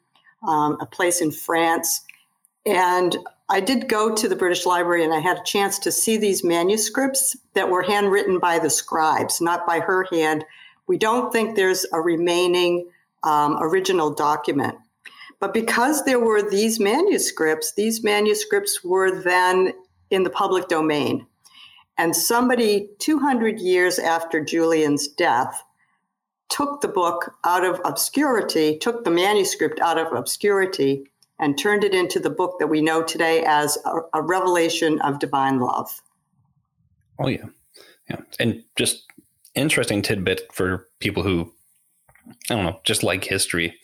um, 0.48 0.77
a 0.79 0.86
place 0.86 1.21
in 1.21 1.31
France. 1.31 2.01
And 2.65 3.17
I 3.50 3.60
did 3.60 3.89
go 3.89 4.13
to 4.13 4.29
the 4.29 4.36
British 4.36 4.67
Library 4.67 5.03
and 5.03 5.13
I 5.13 5.19
had 5.19 5.38
a 5.38 5.43
chance 5.43 5.79
to 5.79 5.91
see 5.91 6.17
these 6.17 6.43
manuscripts 6.43 7.36
that 7.55 7.69
were 7.69 7.81
handwritten 7.81 8.38
by 8.38 8.60
the 8.60 8.69
scribes, 8.69 9.41
not 9.41 9.65
by 9.65 9.79
her 9.79 10.05
hand. 10.12 10.45
We 10.86 11.00
don't 11.00 11.33
think 11.33 11.55
there's 11.55 11.86
a 11.91 12.00
remaining 12.00 12.88
um, 13.24 13.57
original 13.60 14.13
document. 14.13 14.75
But 15.41 15.55
because 15.55 16.05
there 16.05 16.19
were 16.19 16.48
these 16.48 16.79
manuscripts, 16.79 17.74
these 17.74 18.03
manuscripts 18.03 18.83
were 18.83 19.21
then 19.24 19.74
in 20.12 20.24
the 20.24 20.29
public 20.29 20.67
domain. 20.67 21.25
And 21.98 22.15
somebody 22.15 22.89
200 23.00 23.60
years 23.60 23.98
after 23.98 24.43
Julian's 24.43 25.07
death 25.07 25.62
took 26.50 26.81
the 26.81 26.88
book 26.88 27.33
out 27.43 27.65
of 27.65 27.81
obscurity, 27.86 28.77
took 28.77 29.03
the 29.03 29.12
manuscript 29.12 29.79
out 29.79 29.98
of 29.98 30.13
obscurity, 30.13 31.05
and 31.39 31.57
turned 31.57 31.83
it 31.83 31.95
into 31.95 32.19
the 32.19 32.29
book 32.29 32.60
that 32.60 32.67
we 32.67 32.79
know 32.79 33.01
today 33.01 33.43
as 33.48 33.79
a, 33.86 34.19
a 34.19 34.21
revelation 34.21 35.01
of 35.01 35.17
divine 35.17 35.60
love. 35.60 36.01
Oh, 37.17 37.27
yeah. 37.27 37.45
Yeah. 38.10 38.21
And 38.39 38.63
just 38.75 39.07
interesting 39.55 40.03
tidbit 40.03 40.53
for 40.53 40.88
people 41.00 41.24
who, 41.24 41.51
I 42.50 42.55
don't 42.55 42.65
know, 42.65 42.79
just 42.83 43.01
like 43.01 43.24
history. 43.24 43.79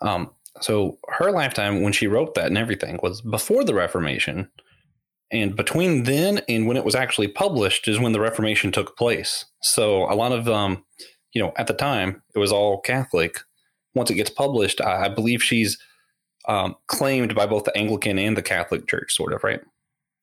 Um, 0.00 0.32
so 0.60 0.98
her 1.08 1.30
lifetime 1.30 1.82
when 1.82 1.92
she 1.92 2.06
wrote 2.06 2.34
that 2.34 2.46
and 2.46 2.58
everything 2.58 2.98
was 3.02 3.20
before 3.20 3.64
the 3.64 3.74
Reformation. 3.74 4.48
And 5.32 5.54
between 5.54 6.04
then 6.04 6.40
and 6.48 6.66
when 6.66 6.76
it 6.76 6.84
was 6.84 6.94
actually 6.94 7.28
published 7.28 7.86
is 7.86 8.00
when 8.00 8.12
the 8.12 8.20
Reformation 8.20 8.72
took 8.72 8.96
place. 8.96 9.44
So 9.62 10.10
a 10.10 10.14
lot 10.14 10.32
of, 10.32 10.48
um, 10.48 10.84
you 11.32 11.40
know, 11.40 11.52
at 11.56 11.66
the 11.66 11.74
time 11.74 12.22
it 12.34 12.38
was 12.38 12.52
all 12.52 12.80
Catholic. 12.80 13.38
Once 13.94 14.10
it 14.10 14.14
gets 14.14 14.30
published, 14.30 14.80
I, 14.80 15.06
I 15.06 15.08
believe 15.08 15.42
she's 15.42 15.78
um, 16.48 16.74
claimed 16.88 17.34
by 17.34 17.46
both 17.46 17.64
the 17.64 17.76
Anglican 17.76 18.18
and 18.18 18.36
the 18.36 18.42
Catholic 18.42 18.88
Church, 18.88 19.14
sort 19.14 19.32
of, 19.32 19.44
right? 19.44 19.60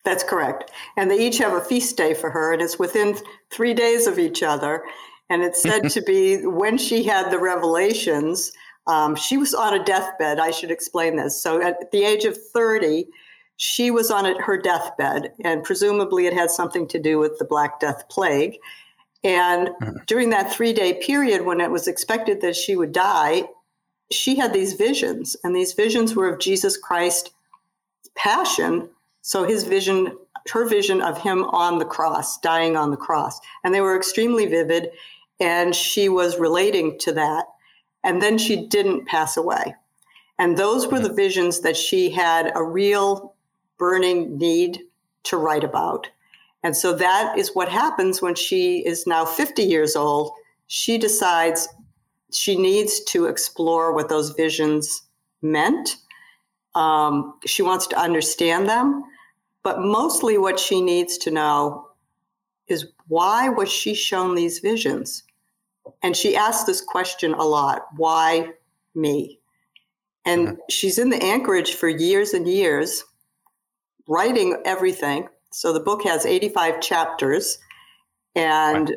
That's 0.04 0.24
correct. 0.24 0.72
And 0.96 1.12
they 1.12 1.26
each 1.26 1.38
have 1.40 1.54
a 1.54 1.62
feast 1.62 1.98
day 1.98 2.14
for 2.14 2.30
her, 2.30 2.54
and 2.54 2.62
it's 2.62 2.80
within 2.80 3.18
three 3.52 3.74
days 3.74 4.08
of 4.08 4.20
each 4.20 4.42
other. 4.42 4.84
And 5.30 5.44
it's 5.44 5.62
said 5.62 5.90
to 5.90 6.02
be 6.02 6.46
when 6.46 6.78
she 6.78 7.04
had 7.04 7.30
the 7.30 7.40
revelations, 7.40 8.52
um, 8.88 9.16
she 9.16 9.38
was 9.38 9.54
on 9.54 9.74
a 9.74 9.84
deathbed. 9.84 10.40
I 10.40 10.52
should 10.52 10.72
explain 10.72 11.18
this. 11.18 11.42
So 11.42 11.62
at 11.62 11.92
the 11.92 12.04
age 12.04 12.26
of 12.26 12.38
30, 12.38 13.08
she 13.58 13.92
was 13.92 14.12
on 14.12 14.40
her 14.40 14.58
deathbed, 14.58 15.34
and 15.44 15.64
presumably 15.64 16.28
it 16.28 16.34
had 16.34 16.52
something 16.52 16.88
to 16.90 17.00
do 17.00 17.20
with 17.20 17.40
the 17.40 17.46
Black 17.46 17.80
Death 17.80 18.08
plague. 18.08 18.58
And 19.24 19.70
mm-hmm. 19.70 19.98
during 20.06 20.30
that 20.30 20.54
three 20.54 20.74
day 20.74 20.94
period 20.94 21.44
when 21.44 21.60
it 21.60 21.72
was 21.72 21.88
expected 21.88 22.42
that 22.42 22.56
she 22.56 22.76
would 22.76 22.92
die, 22.92 23.44
she 24.12 24.36
had 24.36 24.54
these 24.54 24.74
visions, 24.74 25.36
and 25.44 25.56
these 25.56 25.74
visions 25.74 26.16
were 26.16 26.30
of 26.30 26.40
Jesus 26.40 26.78
Christ 26.78 27.32
passion. 28.16 28.90
So 29.22 29.44
his 29.44 29.64
vision, 29.64 30.16
her 30.52 30.70
vision 30.70 31.02
of 31.02 31.18
him 31.18 31.44
on 31.46 31.80
the 31.80 31.86
cross, 31.86 32.40
dying 32.40 32.78
on 32.78 32.92
the 32.92 32.98
cross. 32.98 33.40
And 33.64 33.74
they 33.74 33.82
were 33.82 33.98
extremely 33.98 34.46
vivid, 34.46 34.92
and 35.40 35.76
she 35.76 36.10
was 36.10 36.40
relating 36.40 36.98
to 37.00 37.12
that. 37.14 37.46
And 38.08 38.22
then 38.22 38.38
she 38.38 38.56
didn't 38.56 39.06
pass 39.06 39.36
away. 39.36 39.76
And 40.40 40.56
those 40.56 40.88
were 40.88 41.00
the 41.00 41.12
visions 41.14 41.60
that 41.60 41.76
she 41.76 42.10
had 42.10 42.54
a 42.56 42.64
real 42.64 43.36
burning 43.78 44.38
need 44.38 44.80
to 45.24 45.36
write 45.36 45.66
about. 45.66 46.08
And 46.64 46.74
so 46.74 46.94
that 46.94 47.38
is 47.38 47.54
what 47.54 47.68
happens 47.68 48.22
when 48.22 48.34
she 48.34 48.80
is 48.86 49.06
now 49.08 49.26
50 49.26 49.62
years 49.62 49.98
old. 49.98 50.32
She 50.68 50.98
decides 50.98 51.68
she 52.32 52.58
needs 52.58 53.04
to 53.06 53.26
explore 53.26 53.94
what 53.94 54.08
those 54.08 54.30
visions 54.30 55.02
meant. 55.42 55.98
Um, 56.76 57.34
she 57.46 57.62
wants 57.62 57.88
to 57.88 58.00
understand 58.00 58.70
them. 58.70 59.04
But 59.64 59.82
mostly 59.82 60.38
what 60.38 60.62
she 60.62 60.80
needs 60.80 61.18
to 61.20 61.32
know 61.32 61.90
is 62.68 62.88
why 63.10 63.50
was 63.50 63.70
she 63.70 63.94
shown 63.94 64.36
these 64.36 64.60
visions? 64.60 65.24
And 66.02 66.16
she 66.16 66.36
asks 66.36 66.66
this 66.66 66.82
question 66.82 67.34
a 67.34 67.44
lot 67.44 67.88
why 67.96 68.52
me? 68.96 69.40
And 70.26 70.48
mm-hmm. 70.48 70.56
she's 70.70 70.98
in 70.98 71.10
the 71.10 71.24
anchorage 71.24 71.74
for 71.74 71.90
years 71.90 72.34
and 72.34 72.48
years 72.48 73.04
writing 74.08 74.62
everything. 74.66 75.28
So 75.52 75.74
the 75.74 75.80
book 75.80 76.04
has 76.04 76.26
85 76.26 76.82
chapters. 76.82 77.60
And 78.36 78.96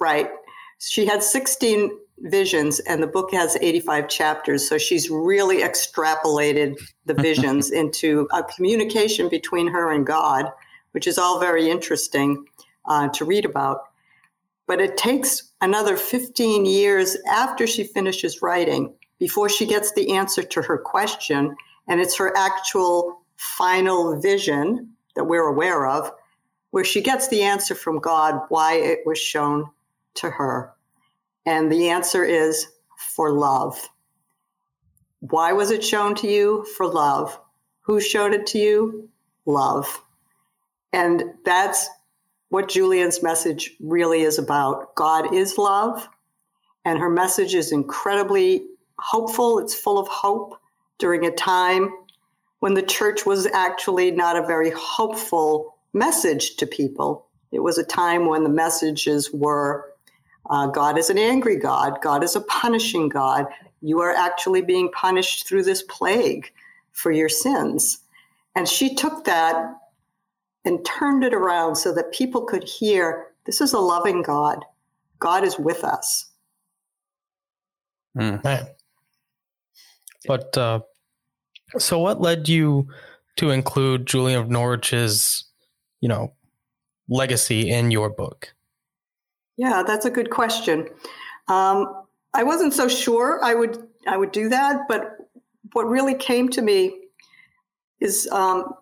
right, 0.00 0.24
right 0.24 0.30
she 0.78 1.06
had 1.06 1.22
16 1.22 1.90
visions, 2.18 2.80
and 2.80 3.02
the 3.02 3.06
book 3.06 3.32
has 3.32 3.56
85 3.60 4.08
chapters. 4.08 4.68
So 4.68 4.78
she's 4.78 5.10
really 5.10 5.62
extrapolated 5.62 6.78
the 7.06 7.14
visions 7.28 7.70
into 7.70 8.28
a 8.32 8.42
communication 8.42 9.28
between 9.28 9.68
her 9.68 9.90
and 9.90 10.06
God, 10.06 10.50
which 10.92 11.06
is 11.06 11.18
all 11.18 11.40
very 11.40 11.70
interesting 11.70 12.44
uh, 12.86 13.08
to 13.08 13.24
read 13.24 13.44
about. 13.44 13.80
But 14.66 14.80
it 14.80 14.96
takes 14.96 15.52
another 15.60 15.96
15 15.96 16.64
years 16.64 17.16
after 17.28 17.66
she 17.66 17.84
finishes 17.84 18.42
writing 18.42 18.94
before 19.18 19.48
she 19.48 19.66
gets 19.66 19.92
the 19.92 20.12
answer 20.12 20.42
to 20.42 20.62
her 20.62 20.78
question. 20.78 21.54
And 21.86 22.00
it's 22.00 22.16
her 22.16 22.36
actual 22.36 23.20
final 23.36 24.20
vision 24.20 24.90
that 25.16 25.24
we're 25.24 25.46
aware 25.46 25.86
of, 25.86 26.10
where 26.70 26.84
she 26.84 27.00
gets 27.00 27.28
the 27.28 27.42
answer 27.42 27.74
from 27.74 27.98
God 28.00 28.40
why 28.48 28.74
it 28.74 29.00
was 29.04 29.18
shown 29.18 29.70
to 30.14 30.30
her. 30.30 30.72
And 31.46 31.70
the 31.70 31.90
answer 31.90 32.24
is 32.24 32.66
for 32.96 33.32
love. 33.32 33.78
Why 35.20 35.52
was 35.52 35.70
it 35.70 35.84
shown 35.84 36.14
to 36.16 36.26
you? 36.26 36.66
For 36.76 36.86
love. 36.86 37.38
Who 37.82 38.00
showed 38.00 38.32
it 38.34 38.46
to 38.48 38.58
you? 38.58 39.08
Love. 39.46 40.02
And 40.92 41.24
that's 41.44 41.88
what 42.54 42.68
Julian's 42.68 43.20
message 43.20 43.72
really 43.80 44.20
is 44.20 44.38
about. 44.38 44.94
God 44.94 45.34
is 45.34 45.58
love, 45.58 46.08
and 46.84 47.00
her 47.00 47.10
message 47.10 47.52
is 47.52 47.72
incredibly 47.72 48.64
hopeful. 49.00 49.58
It's 49.58 49.74
full 49.74 49.98
of 49.98 50.06
hope 50.06 50.54
during 50.98 51.26
a 51.26 51.32
time 51.32 51.92
when 52.60 52.74
the 52.74 52.82
church 52.82 53.26
was 53.26 53.46
actually 53.46 54.12
not 54.12 54.36
a 54.36 54.46
very 54.46 54.70
hopeful 54.70 55.74
message 55.94 56.54
to 56.58 56.64
people. 56.64 57.26
It 57.50 57.58
was 57.58 57.76
a 57.76 57.82
time 57.82 58.26
when 58.26 58.44
the 58.44 58.48
messages 58.48 59.32
were 59.32 59.90
uh, 60.48 60.68
God 60.68 60.96
is 60.96 61.10
an 61.10 61.18
angry 61.18 61.56
God, 61.56 62.00
God 62.02 62.22
is 62.22 62.36
a 62.36 62.40
punishing 62.42 63.08
God. 63.08 63.46
You 63.82 64.00
are 64.00 64.12
actually 64.12 64.62
being 64.62 64.92
punished 64.92 65.48
through 65.48 65.64
this 65.64 65.82
plague 65.82 66.52
for 66.92 67.10
your 67.10 67.28
sins. 67.28 67.98
And 68.54 68.68
she 68.68 68.94
took 68.94 69.24
that 69.24 69.74
and 70.64 70.84
turned 70.84 71.24
it 71.24 71.34
around 71.34 71.76
so 71.76 71.92
that 71.94 72.12
people 72.12 72.42
could 72.42 72.64
hear 72.64 73.26
this 73.46 73.60
is 73.60 73.72
a 73.72 73.78
loving 73.78 74.22
God. 74.22 74.64
God 75.18 75.44
is 75.44 75.58
with 75.58 75.84
us. 75.84 76.30
Mm. 78.16 78.68
But 80.26 80.56
uh, 80.56 80.80
so, 81.78 81.98
what 81.98 82.20
led 82.20 82.48
you 82.48 82.88
to 83.36 83.50
include 83.50 84.06
Julian 84.06 84.40
of 84.40 84.48
Norwich's, 84.48 85.44
you 86.00 86.08
know, 86.08 86.32
legacy 87.08 87.70
in 87.70 87.90
your 87.90 88.08
book? 88.08 88.54
Yeah, 89.56 89.82
that's 89.86 90.06
a 90.06 90.10
good 90.10 90.30
question. 90.30 90.88
Um, 91.48 92.04
I 92.32 92.42
wasn't 92.42 92.72
so 92.72 92.88
sure 92.88 93.40
I 93.42 93.54
would 93.54 93.78
I 94.06 94.16
would 94.16 94.32
do 94.32 94.48
that, 94.48 94.82
but 94.88 95.16
what 95.72 95.86
really 95.86 96.14
came 96.14 96.48
to 96.50 96.62
me 96.62 97.00
is 98.00 98.28
um, 98.30 98.74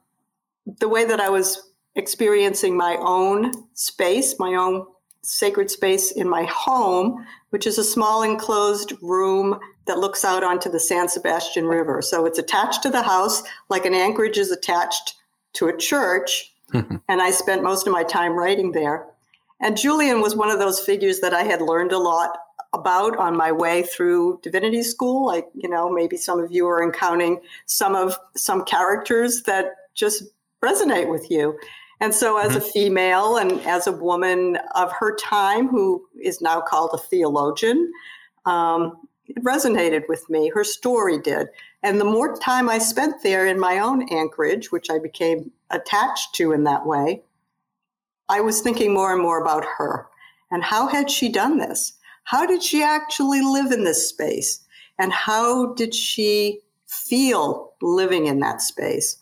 the 0.67 0.89
way 0.89 1.05
that 1.05 1.21
I 1.21 1.29
was 1.29 1.72
experiencing 1.95 2.77
my 2.77 2.97
own 3.01 3.53
space, 3.75 4.39
my 4.39 4.55
own 4.55 4.87
sacred 5.23 5.71
space 5.71 6.11
in 6.11 6.29
my 6.29 6.45
home, 6.45 7.25
which 7.51 7.67
is 7.67 7.79
a 7.79 7.85
small 7.85 8.23
enclosed 8.23 8.93
room 9.03 9.59
that 9.87 9.99
looks 9.99 10.25
out 10.25 10.43
onto 10.43 10.71
the 10.71 10.81
San 10.81 11.09
Sebastian 11.09 11.67
River. 11.67 12.03
So 12.03 12.27
it's 12.27 12.39
attached 12.39 12.83
to 12.83 12.91
the 12.91 13.03
house, 13.03 13.43
like 13.69 13.85
an 13.85 13.95
anchorage 13.95 14.39
is 14.39 14.51
attached 14.51 15.15
to 15.55 15.69
a 15.69 15.77
church. 15.77 16.53
and 16.73 17.01
I 17.09 17.31
spent 17.31 17.63
most 17.63 17.87
of 17.87 17.93
my 17.93 18.03
time 18.03 18.33
writing 18.33 18.73
there. 18.73 19.07
And 19.61 19.77
Julian 19.77 20.21
was 20.21 20.35
one 20.35 20.51
of 20.51 20.59
those 20.59 20.81
figures 20.81 21.21
that 21.21 21.35
I 21.35 21.43
had 21.43 21.63
learned 21.63 21.93
a 21.93 21.99
lot 21.99 22.37
about 22.73 23.17
on 23.19 23.37
my 23.37 23.53
way 23.53 23.83
through 23.83 24.41
divinity 24.43 24.83
school. 24.83 25.27
Like, 25.27 25.47
you 25.55 25.69
know, 25.69 25.91
maybe 25.91 26.17
some 26.17 26.41
of 26.41 26.51
you 26.51 26.67
are 26.67 26.83
encountering 26.83 27.41
some 27.67 27.95
of 27.95 28.19
some 28.35 28.65
characters 28.65 29.43
that 29.43 29.67
just 29.95 30.25
resonate 30.65 31.09
with 31.09 31.31
you. 31.31 31.59
And 32.03 32.13
so, 32.13 32.37
as 32.37 32.49
mm-hmm. 32.49 32.59
a 32.59 32.61
female 32.73 33.37
and 33.37 33.61
as 33.61 33.87
a 33.87 33.93
woman 33.93 34.59
of 34.75 34.91
her 34.91 35.15
time 35.15 35.69
who 35.69 36.05
is 36.21 36.41
now 36.41 36.61
called 36.61 36.91
a 36.93 36.99
theologian, 36.99 37.93
um, 38.45 39.07
it 39.29 39.43
resonated 39.45 40.09
with 40.09 40.29
me. 40.29 40.51
Her 40.53 40.65
story 40.65 41.21
did. 41.21 41.47
And 41.85 42.01
the 42.01 42.05
more 42.05 42.37
time 42.37 42.69
I 42.69 42.79
spent 42.79 43.23
there 43.23 43.47
in 43.47 43.61
my 43.61 43.79
own 43.79 44.09
anchorage, 44.13 44.73
which 44.73 44.91
I 44.91 44.99
became 44.99 45.53
attached 45.71 46.35
to 46.35 46.51
in 46.51 46.65
that 46.65 46.85
way, 46.85 47.23
I 48.29 48.41
was 48.41 48.61
thinking 48.61 48.93
more 48.93 49.13
and 49.13 49.23
more 49.23 49.41
about 49.41 49.65
her. 49.79 50.09
And 50.51 50.65
how 50.65 50.89
had 50.89 51.09
she 51.09 51.29
done 51.29 51.59
this? 51.59 51.93
How 52.25 52.47
did 52.47 52.65
she 52.65 52.83
actually 52.83 53.43
live 53.43 53.71
in 53.71 53.85
this 53.85 54.09
space? 54.09 54.59
And 54.99 55.13
how 55.13 55.73
did 55.75 55.95
she 55.95 56.63
feel 56.89 57.75
living 57.81 58.27
in 58.27 58.41
that 58.41 58.61
space? 58.61 59.17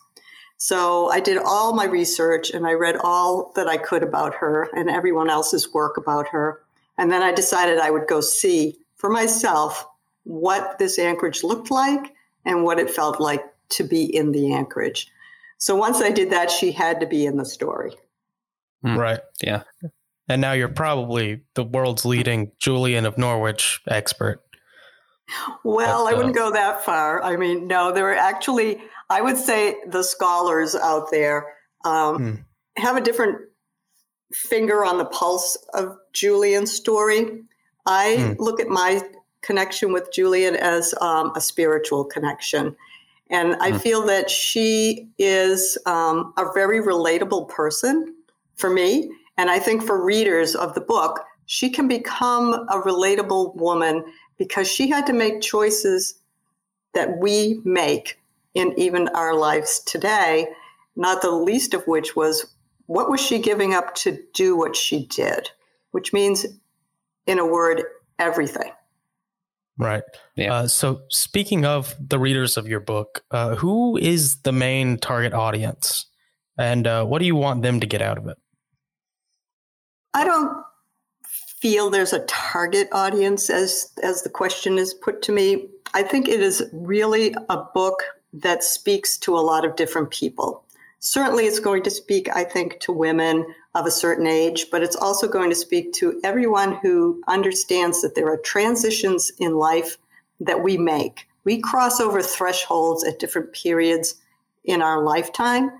So 0.63 1.09
I 1.09 1.19
did 1.19 1.39
all 1.39 1.73
my 1.73 1.85
research 1.85 2.51
and 2.51 2.67
I 2.67 2.73
read 2.73 2.95
all 2.97 3.51
that 3.55 3.67
I 3.67 3.77
could 3.77 4.03
about 4.03 4.35
her 4.35 4.69
and 4.75 4.91
everyone 4.91 5.27
else's 5.27 5.73
work 5.73 5.97
about 5.97 6.27
her. 6.27 6.61
And 6.99 7.11
then 7.11 7.23
I 7.23 7.31
decided 7.31 7.79
I 7.79 7.89
would 7.89 8.05
go 8.07 8.21
see 8.21 8.77
for 8.95 9.09
myself 9.09 9.83
what 10.23 10.77
this 10.77 10.99
anchorage 10.99 11.43
looked 11.43 11.71
like 11.71 12.13
and 12.45 12.63
what 12.63 12.77
it 12.77 12.91
felt 12.91 13.19
like 13.19 13.43
to 13.69 13.83
be 13.83 14.03
in 14.15 14.33
the 14.33 14.53
anchorage. 14.53 15.07
So 15.57 15.75
once 15.75 15.99
I 15.99 16.11
did 16.11 16.29
that, 16.29 16.51
she 16.51 16.71
had 16.71 16.99
to 16.99 17.07
be 17.07 17.25
in 17.25 17.37
the 17.37 17.45
story. 17.45 17.95
Hmm. 18.83 18.99
Right. 18.99 19.21
Yeah. 19.41 19.63
And 20.29 20.41
now 20.41 20.51
you're 20.51 20.69
probably 20.69 21.41
the 21.55 21.63
world's 21.63 22.05
leading 22.05 22.51
Julian 22.59 23.07
of 23.07 23.17
Norwich 23.17 23.81
expert. 23.87 24.43
Well, 25.63 26.07
I 26.07 26.13
wouldn't 26.13 26.35
go 26.35 26.51
that 26.51 26.83
far. 26.83 27.23
I 27.23 27.37
mean, 27.37 27.67
no, 27.67 27.91
there 27.91 28.09
are 28.09 28.15
actually 28.15 28.81
I 29.11 29.19
would 29.19 29.37
say 29.37 29.75
the 29.85 30.03
scholars 30.03 30.73
out 30.73 31.11
there 31.11 31.53
um, 31.83 32.17
hmm. 32.17 32.81
have 32.81 32.95
a 32.95 33.01
different 33.01 33.39
finger 34.31 34.85
on 34.85 34.97
the 34.97 35.05
pulse 35.05 35.57
of 35.73 35.97
Julian's 36.13 36.71
story. 36.71 37.41
I 37.85 38.15
hmm. 38.15 38.41
look 38.41 38.61
at 38.61 38.69
my 38.69 39.01
connection 39.41 39.91
with 39.91 40.13
Julian 40.13 40.55
as 40.55 40.93
um, 41.01 41.33
a 41.35 41.41
spiritual 41.41 42.05
connection. 42.05 42.73
And 43.29 43.55
I 43.55 43.71
hmm. 43.71 43.77
feel 43.79 44.05
that 44.05 44.29
she 44.29 45.09
is 45.17 45.77
um, 45.85 46.33
a 46.37 46.45
very 46.53 46.81
relatable 46.81 47.49
person 47.49 48.15
for 48.55 48.69
me. 48.69 49.11
And 49.37 49.49
I 49.49 49.59
think 49.59 49.83
for 49.83 50.01
readers 50.01 50.55
of 50.55 50.73
the 50.73 50.81
book, 50.81 51.19
she 51.47 51.69
can 51.69 51.89
become 51.89 52.53
a 52.69 52.81
relatable 52.81 53.57
woman 53.57 54.05
because 54.41 54.67
she 54.67 54.89
had 54.89 55.05
to 55.05 55.13
make 55.13 55.39
choices 55.39 56.15
that 56.95 57.19
we 57.19 57.61
make 57.63 58.17
in 58.55 58.73
even 58.75 59.07
our 59.09 59.35
lives 59.35 59.83
today, 59.85 60.47
not 60.95 61.21
the 61.21 61.29
least 61.29 61.75
of 61.75 61.83
which 61.83 62.15
was 62.15 62.51
what 62.87 63.07
was 63.07 63.21
she 63.21 63.37
giving 63.37 63.75
up 63.75 63.93
to 63.93 64.17
do 64.33 64.57
what 64.57 64.75
she 64.75 65.05
did, 65.05 65.51
which 65.91 66.11
means, 66.11 66.47
in 67.27 67.37
a 67.37 67.45
word, 67.45 67.83
everything. 68.17 68.71
Right. 69.77 70.01
Yeah. 70.35 70.55
Uh, 70.55 70.67
so, 70.67 71.01
speaking 71.09 71.63
of 71.63 71.93
the 71.99 72.17
readers 72.17 72.57
of 72.57 72.67
your 72.67 72.79
book, 72.79 73.23
uh, 73.29 73.53
who 73.57 73.95
is 73.95 74.41
the 74.41 74.51
main 74.51 74.97
target 74.97 75.33
audience, 75.33 76.07
and 76.57 76.87
uh, 76.87 77.05
what 77.05 77.19
do 77.19 77.25
you 77.25 77.35
want 77.35 77.61
them 77.61 77.79
to 77.79 77.85
get 77.85 78.01
out 78.01 78.17
of 78.17 78.25
it? 78.25 78.39
I 80.15 80.25
don't 80.25 80.63
feel 81.61 81.89
there's 81.89 82.13
a 82.13 82.25
target 82.25 82.89
audience 82.91 83.49
as 83.49 83.91
as 84.03 84.23
the 84.23 84.29
question 84.29 84.77
is 84.77 84.93
put 84.93 85.21
to 85.21 85.31
me. 85.31 85.67
I 85.93 86.03
think 86.03 86.27
it 86.27 86.39
is 86.39 86.63
really 86.73 87.35
a 87.49 87.57
book 87.57 88.03
that 88.33 88.63
speaks 88.63 89.17
to 89.19 89.35
a 89.35 89.41
lot 89.41 89.63
of 89.65 89.75
different 89.75 90.09
people. 90.09 90.63
Certainly, 90.99 91.45
it's 91.45 91.59
going 91.59 91.83
to 91.83 91.89
speak, 91.89 92.29
I 92.35 92.43
think, 92.43 92.79
to 92.81 92.91
women 92.91 93.45
of 93.73 93.85
a 93.85 93.91
certain 93.91 94.27
age, 94.27 94.67
but 94.71 94.83
it's 94.83 94.95
also 94.95 95.27
going 95.27 95.49
to 95.49 95.55
speak 95.55 95.93
to 95.93 96.19
everyone 96.23 96.77
who 96.81 97.21
understands 97.27 98.01
that 98.01 98.15
there 98.15 98.31
are 98.31 98.37
transitions 98.37 99.31
in 99.39 99.55
life 99.55 99.97
that 100.39 100.63
we 100.63 100.77
make. 100.77 101.27
We 101.43 101.59
cross 101.59 101.99
over 101.99 102.21
thresholds 102.21 103.03
at 103.03 103.19
different 103.19 103.53
periods 103.53 104.15
in 104.65 104.81
our 104.81 105.03
lifetime. 105.03 105.71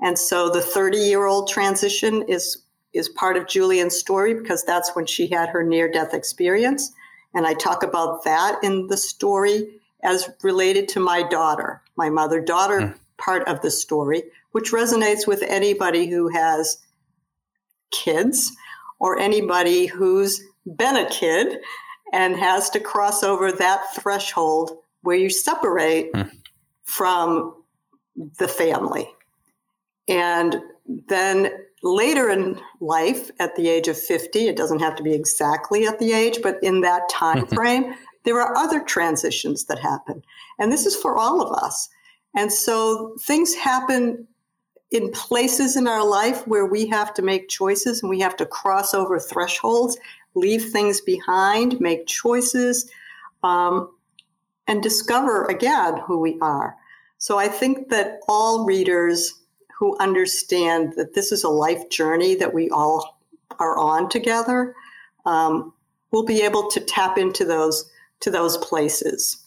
And 0.00 0.18
so 0.18 0.48
the 0.48 0.62
30 0.62 0.96
year 0.96 1.26
old 1.26 1.48
transition 1.48 2.22
is, 2.22 2.62
is 2.92 3.08
part 3.08 3.36
of 3.36 3.46
Julian's 3.46 3.96
story 3.96 4.34
because 4.34 4.64
that's 4.64 4.94
when 4.94 5.06
she 5.06 5.26
had 5.26 5.48
her 5.48 5.62
near 5.62 5.90
death 5.90 6.14
experience. 6.14 6.92
And 7.34 7.46
I 7.46 7.54
talk 7.54 7.82
about 7.82 8.24
that 8.24 8.62
in 8.62 8.88
the 8.88 8.96
story 8.96 9.68
as 10.02 10.28
related 10.42 10.88
to 10.88 11.00
my 11.00 11.22
daughter, 11.22 11.82
my 11.96 12.10
mother 12.10 12.40
daughter 12.40 12.80
mm. 12.80 12.94
part 13.18 13.46
of 13.46 13.60
the 13.60 13.70
story, 13.70 14.24
which 14.52 14.72
resonates 14.72 15.26
with 15.26 15.42
anybody 15.42 16.06
who 16.06 16.28
has 16.28 16.78
kids 17.90 18.52
or 18.98 19.18
anybody 19.18 19.86
who's 19.86 20.42
been 20.76 20.96
a 20.96 21.08
kid 21.08 21.58
and 22.12 22.36
has 22.36 22.70
to 22.70 22.80
cross 22.80 23.22
over 23.22 23.52
that 23.52 23.94
threshold 23.94 24.72
where 25.02 25.16
you 25.16 25.30
separate 25.30 26.12
mm. 26.12 26.30
from 26.82 27.54
the 28.38 28.48
family. 28.48 29.08
And 30.08 30.60
then 31.08 31.52
later 31.82 32.30
in 32.30 32.60
life, 32.80 33.30
at 33.38 33.56
the 33.56 33.68
age 33.68 33.88
of 33.88 33.98
50, 33.98 34.48
it 34.48 34.56
doesn't 34.56 34.80
have 34.80 34.96
to 34.96 35.02
be 35.02 35.14
exactly 35.14 35.86
at 35.86 35.98
the 35.98 36.12
age, 36.12 36.40
but 36.42 36.62
in 36.62 36.80
that 36.82 37.08
time 37.08 37.46
frame, 37.46 37.94
there 38.24 38.40
are 38.40 38.56
other 38.56 38.80
transitions 38.80 39.64
that 39.64 39.78
happen. 39.78 40.22
And 40.58 40.70
this 40.70 40.86
is 40.86 40.96
for 40.96 41.16
all 41.16 41.40
of 41.40 41.52
us. 41.62 41.88
And 42.36 42.52
so 42.52 43.16
things 43.22 43.54
happen 43.54 44.26
in 44.90 45.10
places 45.12 45.76
in 45.76 45.86
our 45.86 46.04
life 46.04 46.46
where 46.46 46.66
we 46.66 46.86
have 46.86 47.14
to 47.14 47.22
make 47.22 47.48
choices 47.48 48.02
and 48.02 48.10
we 48.10 48.20
have 48.20 48.36
to 48.36 48.46
cross 48.46 48.92
over 48.92 49.18
thresholds 49.18 49.96
leave 50.34 50.70
things 50.70 51.00
behind, 51.00 51.80
make 51.80 52.06
choices, 52.06 52.90
um, 53.42 53.90
and 54.66 54.82
discover 54.82 55.44
again 55.46 55.98
who 56.06 56.18
we 56.18 56.38
are. 56.40 56.76
So 57.18 57.38
I 57.38 57.48
think 57.48 57.88
that 57.88 58.20
all 58.28 58.64
readers 58.64 59.39
who 59.80 59.96
understand 59.98 60.92
that 60.96 61.14
this 61.14 61.32
is 61.32 61.42
a 61.42 61.48
life 61.48 61.88
journey 61.88 62.34
that 62.34 62.52
we 62.52 62.68
all 62.68 63.18
are 63.58 63.78
on 63.78 64.10
together 64.10 64.76
um, 65.24 65.72
will 66.12 66.24
be 66.24 66.42
able 66.42 66.70
to 66.70 66.80
tap 66.80 67.16
into 67.16 67.46
those 67.46 67.90
to 68.20 68.30
those 68.30 68.58
places. 68.58 69.42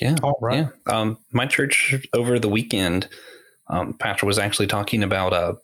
Yeah. 0.00 0.14
All 0.22 0.38
right. 0.40 0.68
Yeah. 0.86 0.92
Um, 0.94 1.18
my 1.32 1.46
church 1.46 1.96
over 2.12 2.38
the 2.38 2.48
weekend, 2.48 3.08
um, 3.68 3.94
Pastor 3.94 4.26
was 4.26 4.38
actually 4.38 4.68
talking 4.68 5.02
about, 5.02 5.32
uh, 5.32 5.54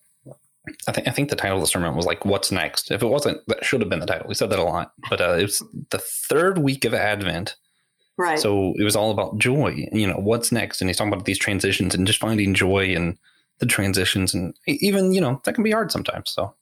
I 0.88 0.92
think, 0.92 1.06
I 1.06 1.11
think 1.12 1.28
the 1.28 1.37
title 1.37 1.58
of 1.58 1.62
the 1.62 1.68
sermon 1.68 1.94
was 1.94 2.06
like, 2.06 2.24
what's 2.24 2.50
next? 2.50 2.90
If 2.90 3.02
it 3.02 3.06
wasn't, 3.06 3.40
that 3.46 3.64
should 3.64 3.82
have 3.82 3.90
been 3.90 4.00
the 4.00 4.06
title. 4.06 4.26
We 4.26 4.35
said 4.35 4.50
that 4.50 4.58
a 4.58 4.64
lot, 4.64 4.94
but, 5.08 5.20
uh, 5.20 5.35
it 5.35 5.42
was 5.42 5.62
the 5.90 5.98
third 5.98 6.58
week 6.58 6.85
of 6.85 6.94
Advent. 6.94 7.54
Right. 8.22 8.38
So 8.38 8.72
it 8.76 8.85
was 8.85 8.94
all 8.94 9.11
about 9.11 9.38
joy, 9.38 9.88
you 9.92 10.06
know, 10.06 10.16
what's 10.16 10.52
next? 10.52 10.80
And 10.80 10.88
he's 10.88 10.96
talking 10.96 11.12
about 11.12 11.24
these 11.24 11.38
transitions 11.38 11.94
and 11.94 12.06
just 12.06 12.20
finding 12.20 12.54
joy 12.54 12.94
and 12.94 13.18
the 13.58 13.66
transitions. 13.66 14.32
And 14.32 14.54
even, 14.66 15.12
you 15.12 15.20
know, 15.20 15.40
that 15.44 15.54
can 15.54 15.64
be 15.64 15.72
hard 15.72 15.90
sometimes. 15.90 16.30
So 16.30 16.54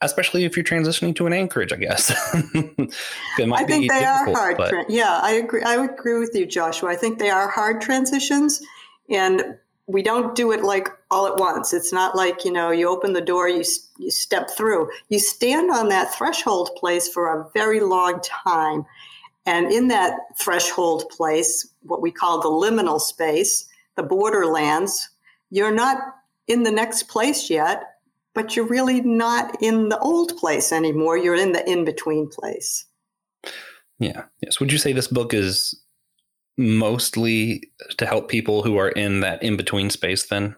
especially 0.00 0.44
if 0.44 0.56
you're 0.56 0.64
transitioning 0.64 1.14
to 1.16 1.26
an 1.26 1.32
anchorage, 1.32 1.72
I 1.72 1.76
guess. 1.76 2.10
it 2.54 3.48
might 3.48 3.60
I 3.60 3.64
think 3.64 3.90
they 3.90 4.04
are 4.04 4.32
hard. 4.32 4.56
But... 4.56 4.70
Tra- 4.70 4.84
yeah, 4.88 5.20
I 5.22 5.32
agree. 5.32 5.62
I 5.62 5.76
would 5.76 5.90
agree 5.90 6.18
with 6.18 6.34
you, 6.34 6.46
Joshua. 6.46 6.90
I 6.90 6.96
think 6.96 7.18
they 7.18 7.30
are 7.30 7.48
hard 7.48 7.80
transitions, 7.80 8.62
and 9.08 9.56
we 9.86 10.02
don't 10.02 10.34
do 10.34 10.52
it 10.52 10.62
like 10.62 10.88
all 11.10 11.26
at 11.26 11.36
once. 11.36 11.72
It's 11.72 11.92
not 11.92 12.16
like 12.16 12.44
you 12.44 12.52
know 12.52 12.70
you 12.70 12.88
open 12.88 13.12
the 13.12 13.20
door, 13.20 13.48
you 13.48 13.64
you 13.98 14.10
step 14.10 14.50
through. 14.50 14.90
You 15.08 15.18
stand 15.18 15.70
on 15.70 15.88
that 15.88 16.14
threshold 16.14 16.70
place 16.76 17.08
for 17.08 17.28
a 17.28 17.48
very 17.52 17.80
long 17.80 18.20
time, 18.20 18.84
and 19.46 19.72
in 19.72 19.88
that 19.88 20.14
threshold 20.38 21.08
place, 21.10 21.68
what 21.82 22.02
we 22.02 22.10
call 22.10 22.40
the 22.40 22.48
liminal 22.48 23.00
space, 23.00 23.68
the 23.96 24.02
borderlands, 24.02 25.08
you're 25.50 25.74
not 25.74 25.98
in 26.48 26.62
the 26.62 26.70
next 26.70 27.04
place 27.04 27.50
yet 27.50 27.92
but 28.34 28.56
you're 28.56 28.66
really 28.66 29.00
not 29.00 29.62
in 29.62 29.88
the 29.88 29.98
old 29.98 30.36
place 30.36 30.72
anymore. 30.72 31.18
You're 31.18 31.36
in 31.36 31.52
the 31.52 31.68
in 31.68 31.84
between 31.84 32.28
place. 32.28 32.86
Yeah. 33.98 34.24
Yes. 34.40 34.58
Would 34.58 34.72
you 34.72 34.78
say 34.78 34.92
this 34.92 35.08
book 35.08 35.34
is 35.34 35.78
mostly 36.56 37.70
to 37.98 38.06
help 38.06 38.28
people 38.28 38.62
who 38.62 38.76
are 38.76 38.90
in 38.90 39.20
that 39.20 39.42
in 39.42 39.56
between 39.56 39.90
space 39.90 40.26
then? 40.26 40.56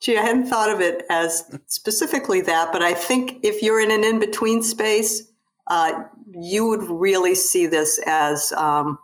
Gee, 0.00 0.18
I 0.18 0.22
hadn't 0.22 0.48
thought 0.48 0.70
of 0.70 0.80
it 0.80 1.04
as 1.08 1.58
specifically 1.66 2.42
that, 2.42 2.70
but 2.70 2.82
I 2.82 2.92
think 2.92 3.38
if 3.42 3.62
you're 3.62 3.80
in 3.80 3.90
an 3.90 4.04
in 4.04 4.18
between 4.18 4.62
space, 4.62 5.22
uh, 5.68 6.04
you 6.32 6.66
would 6.66 6.82
really 6.82 7.34
see 7.34 7.66
this 7.66 8.00
as 8.06 8.52
um, 8.52 8.98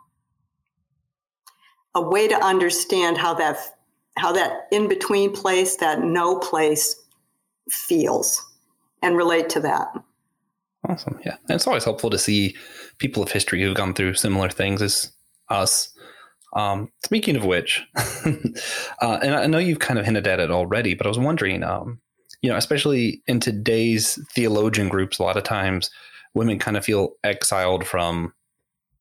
a 1.95 2.01
way 2.01 2.27
to 2.27 2.35
understand 2.35 3.17
how 3.17 3.33
that 3.33 3.57
how 4.17 4.31
that 4.31 4.67
in 4.71 4.87
between 4.87 5.33
place, 5.33 5.77
that 5.77 6.01
no 6.01 6.37
place, 6.37 6.95
feels 7.69 8.43
and 9.01 9.17
relate 9.17 9.49
to 9.49 9.59
that. 9.61 9.87
Awesome. 10.87 11.19
Yeah. 11.25 11.37
And 11.47 11.55
it's 11.55 11.65
always 11.65 11.83
helpful 11.83 12.09
to 12.09 12.17
see 12.17 12.55
people 12.99 13.23
of 13.23 13.31
history 13.31 13.61
who've 13.61 13.75
gone 13.75 13.93
through 13.93 14.15
similar 14.15 14.49
things 14.49 14.81
as 14.81 15.11
us. 15.49 15.89
Um, 16.55 16.91
speaking 17.03 17.35
of 17.35 17.45
which, 17.45 17.81
uh, 17.95 19.19
and 19.23 19.33
I 19.33 19.47
know 19.47 19.57
you've 19.57 19.79
kind 19.79 19.97
of 19.97 20.05
hinted 20.05 20.27
at 20.27 20.39
it 20.39 20.51
already, 20.51 20.93
but 20.93 21.07
I 21.07 21.09
was 21.09 21.17
wondering, 21.17 21.63
um, 21.63 21.99
you 22.43 22.49
know, 22.51 22.57
especially 22.57 23.23
in 23.25 23.39
today's 23.39 24.19
theologian 24.33 24.89
groups, 24.89 25.17
a 25.17 25.23
lot 25.23 25.37
of 25.37 25.43
times 25.43 25.89
women 26.33 26.59
kind 26.59 26.77
of 26.77 26.85
feel 26.85 27.13
exiled 27.23 27.85
from, 27.85 28.33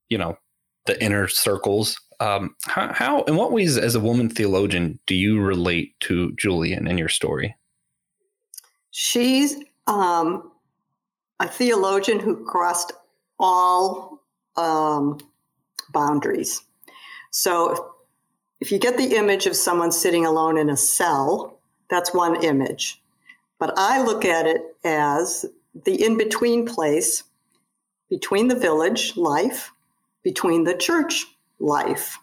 you 0.09 0.19
know, 0.19 0.37
the 0.87 1.03
inner 1.03 1.29
circles. 1.29 1.99
Um, 2.21 2.55
how, 2.65 2.93
how, 2.93 3.23
in 3.23 3.37
what 3.37 3.53
ways, 3.53 3.77
as 3.77 3.95
a 3.95 4.01
woman 4.01 4.29
theologian, 4.29 4.99
do 5.07 5.15
you 5.15 5.41
relate 5.41 5.99
to 6.01 6.33
Julian 6.33 6.87
in 6.87 6.99
your 6.99 7.09
story? 7.09 7.57
She's 8.91 9.57
um, 9.87 10.53
a 11.41 11.49
theologian 11.49 12.21
who 12.21 12.45
crossed 12.45 12.93
all 13.39 14.23
um, 14.57 15.19
boundaries. 15.93 16.63
So 17.31 17.95
if 18.61 18.71
you 18.71 18.79
get 18.79 18.97
the 18.97 19.17
image 19.17 19.47
of 19.47 19.57
someone 19.57 19.91
sitting 19.91 20.27
alone 20.27 20.57
in 20.57 20.71
a 20.71 20.77
cell, 20.77 21.59
that's 21.91 22.15
one 22.15 22.45
image. 22.45 23.03
But 23.59 23.75
I 23.77 24.03
look 24.03 24.25
at 24.25 24.47
it 24.47 24.77
as 24.85 25.47
the 25.75 26.03
in 26.03 26.17
between 26.17 26.67
place 26.67 27.25
between 28.13 28.49
the 28.49 28.55
village 28.55 29.17
life, 29.17 29.73
between 30.23 30.65
the 30.65 30.77
church 30.77 31.25
life. 31.61 32.19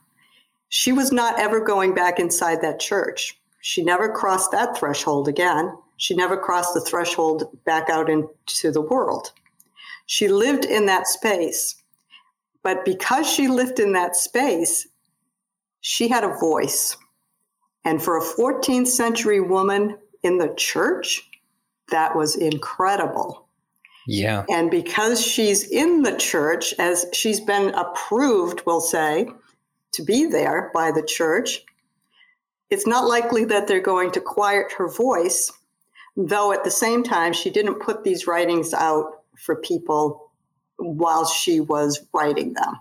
She 0.69 0.91
was 0.91 1.12
not 1.12 1.39
ever 1.39 1.59
going 1.59 1.95
back 1.95 2.19
inside 2.19 2.62
that 2.62 2.79
church. 2.79 3.39
She 3.62 3.83
never 3.83 4.07
crossed 4.07 4.51
that 4.51 4.77
threshold 4.77 5.27
again. 5.27 5.75
She 5.97 6.15
never 6.15 6.38
crossed 6.38 6.75
the 6.75 6.81
threshold 6.81 7.57
back 7.65 7.89
out 7.89 8.07
into 8.07 8.71
the 8.71 8.81
world. 8.81 9.31
She 10.05 10.27
lived 10.27 10.63
in 10.63 10.85
that 10.85 11.07
space. 11.07 11.75
But 12.62 12.85
because 12.85 13.27
she 13.27 13.47
lived 13.47 13.79
in 13.79 13.93
that 13.93 14.15
space, 14.15 14.88
she 15.81 16.07
had 16.07 16.23
a 16.23 16.38
voice. 16.38 16.97
And 17.83 18.01
for 18.01 18.17
a 18.17 18.23
14th 18.23 18.88
century 18.88 19.41
woman 19.41 19.97
in 20.21 20.38
the 20.38 20.53
church, 20.55 21.28
that 21.91 22.15
was 22.15 22.36
incredible. 22.36 23.47
Yeah. 24.08 24.45
And 24.49 24.71
because 24.71 25.21
she's 25.25 25.69
in 25.69 26.02
the 26.02 26.17
church, 26.17 26.73
as 26.80 27.06
she's 27.13 27.39
been 27.39 27.73
approved, 27.75 28.63
we'll 28.65 28.82
say, 28.82 29.30
to 29.93 30.04
be 30.04 30.25
there 30.25 30.71
by 30.73 30.91
the 30.91 31.04
church, 31.04 31.63
it's 32.69 32.88
not 32.88 33.08
likely 33.08 33.45
that 33.45 33.67
they're 33.67 33.80
going 33.80 34.12
to 34.12 34.21
quiet 34.21 34.71
her 34.73 34.89
voice 34.89 35.52
though 36.28 36.52
at 36.52 36.63
the 36.63 36.71
same 36.71 37.04
time, 37.04 37.34
she 37.34 37.49
didn't 37.49 37.80
put 37.80 38.04
these 38.04 38.28
writings 38.28 38.73
out 38.73 39.23
for 39.38 39.56
people 39.56 40.32
while 40.78 41.25
she 41.25 41.60
was 41.60 42.06
writing 42.13 42.54
them. 42.54 42.75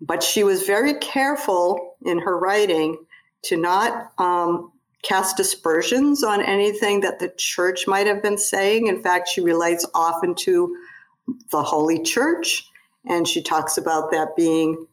But 0.00 0.22
she 0.22 0.44
was 0.44 0.62
very 0.62 0.94
careful 0.94 1.96
in 2.04 2.18
her 2.20 2.38
writing 2.38 2.96
to 3.44 3.56
not 3.56 4.12
um, 4.18 4.72
cast 5.02 5.40
aspersions 5.40 6.22
on 6.22 6.42
anything 6.42 7.00
that 7.00 7.18
the 7.18 7.32
church 7.36 7.86
might 7.86 8.06
have 8.06 8.22
been 8.22 8.38
saying. 8.38 8.86
In 8.86 9.02
fact, 9.02 9.28
she 9.28 9.40
relates 9.40 9.86
often 9.94 10.34
to 10.36 10.76
the 11.50 11.62
Holy 11.62 12.02
Church, 12.02 12.68
and 13.08 13.26
she 13.26 13.42
talks 13.42 13.78
about 13.78 14.10
that 14.10 14.36
being 14.36 14.86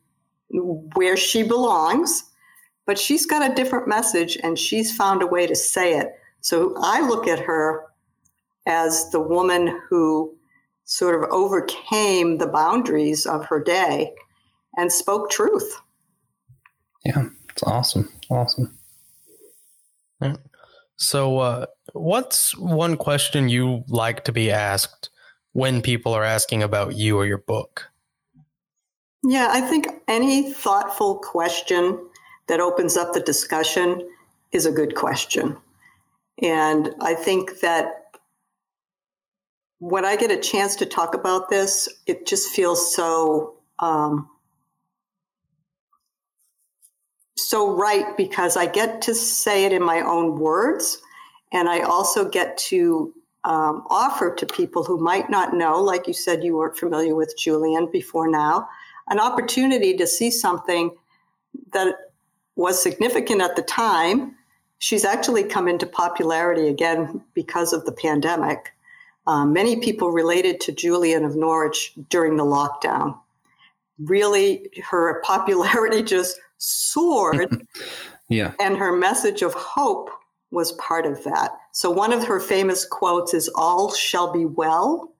where 0.49 1.17
she 1.17 1.43
belongs. 1.43 2.23
But 2.85 2.97
she's 2.97 3.25
got 3.25 3.51
a 3.51 3.53
different 3.53 3.87
message, 3.87 4.37
and 4.41 4.57
she's 4.57 4.95
found 4.95 5.21
a 5.21 5.27
way 5.27 5.45
to 5.45 5.55
say 5.55 5.97
it 5.97 6.13
so 6.47 6.73
I 6.77 7.01
look 7.01 7.27
at 7.27 7.39
her 7.39 7.85
as 8.65 9.09
the 9.09 9.19
woman 9.19 9.81
who 9.89 10.33
sort 10.85 11.21
of 11.21 11.29
overcame 11.29 12.37
the 12.37 12.47
boundaries 12.47 13.25
of 13.25 13.45
her 13.45 13.61
day 13.61 14.13
and 14.77 14.91
spoke 14.91 15.29
truth. 15.29 15.81
Yeah, 17.03 17.25
it's 17.49 17.63
awesome. 17.63 18.09
Awesome. 18.29 18.76
So, 20.97 21.39
uh, 21.39 21.65
what's 21.93 22.57
one 22.57 22.97
question 22.97 23.49
you 23.49 23.83
like 23.87 24.23
to 24.25 24.31
be 24.31 24.51
asked 24.51 25.09
when 25.53 25.81
people 25.81 26.13
are 26.13 26.23
asking 26.23 26.63
about 26.63 26.95
you 26.95 27.17
or 27.17 27.25
your 27.25 27.37
book? 27.37 27.89
Yeah, 29.23 29.49
I 29.51 29.61
think 29.61 29.87
any 30.07 30.53
thoughtful 30.53 31.17
question 31.17 31.99
that 32.47 32.59
opens 32.59 32.97
up 32.97 33.13
the 33.13 33.19
discussion 33.19 34.07
is 34.51 34.65
a 34.65 34.71
good 34.71 34.95
question. 34.95 35.57
And 36.41 36.93
I 37.01 37.13
think 37.13 37.59
that 37.61 38.07
when 39.79 40.05
I 40.05 40.15
get 40.15 40.31
a 40.31 40.39
chance 40.39 40.75
to 40.77 40.85
talk 40.85 41.13
about 41.13 41.49
this, 41.49 41.89
it 42.07 42.25
just 42.25 42.49
feels 42.49 42.95
so 42.95 43.55
um, 43.79 44.29
so 47.37 47.75
right 47.75 48.15
because 48.17 48.57
I 48.57 48.65
get 48.65 49.01
to 49.03 49.15
say 49.15 49.65
it 49.65 49.73
in 49.73 49.83
my 49.83 50.01
own 50.01 50.39
words, 50.39 50.99
and 51.51 51.69
I 51.69 51.81
also 51.81 52.27
get 52.27 52.57
to 52.69 53.13
um, 53.43 53.85
offer 53.89 54.35
to 54.35 54.45
people 54.45 54.83
who 54.83 54.97
might 54.97 55.29
not 55.29 55.53
know, 55.53 55.81
like 55.81 56.07
you 56.07 56.13
said, 56.13 56.43
you 56.43 56.57
weren't 56.57 56.77
familiar 56.77 57.15
with 57.15 57.35
Julian 57.37 57.89
before 57.91 58.29
now, 58.29 58.67
an 59.09 59.19
opportunity 59.19 59.95
to 59.95 60.05
see 60.05 60.29
something 60.29 60.91
that 61.71 61.95
was 62.55 62.81
significant 62.81 63.41
at 63.41 63.55
the 63.55 63.61
time 63.61 64.35
She's 64.79 65.05
actually 65.05 65.43
come 65.43 65.67
into 65.67 65.87
popularity 65.87 66.67
again 66.67 67.21
because 67.33 67.73
of 67.73 67.85
the 67.85 67.91
pandemic. 67.91 68.73
Um, 69.25 69.51
many 69.51 69.77
people 69.77 70.11
related 70.11 70.61
to 70.61 70.71
Julian 70.71 71.25
of 71.25 71.35
Norwich 71.35 71.93
during 72.09 72.37
the 72.37 72.45
lockdown. 72.45 73.17
Really, 73.99 74.69
her 74.83 75.21
popularity 75.23 76.03
just 76.15 76.39
soared. 76.57 77.65
yeah. 78.29 78.53
And 78.59 78.77
her 78.77 78.95
message 78.95 79.41
of 79.41 79.53
hope 79.53 80.09
was 80.51 80.71
part 80.73 81.05
of 81.05 81.23
that. 81.23 81.51
So, 81.71 81.91
one 81.91 82.13
of 82.13 82.23
her 82.25 82.39
famous 82.39 82.85
quotes 82.85 83.33
is, 83.33 83.49
All 83.55 83.93
shall 83.93 84.31
be 84.31 84.45
well. 84.45 85.13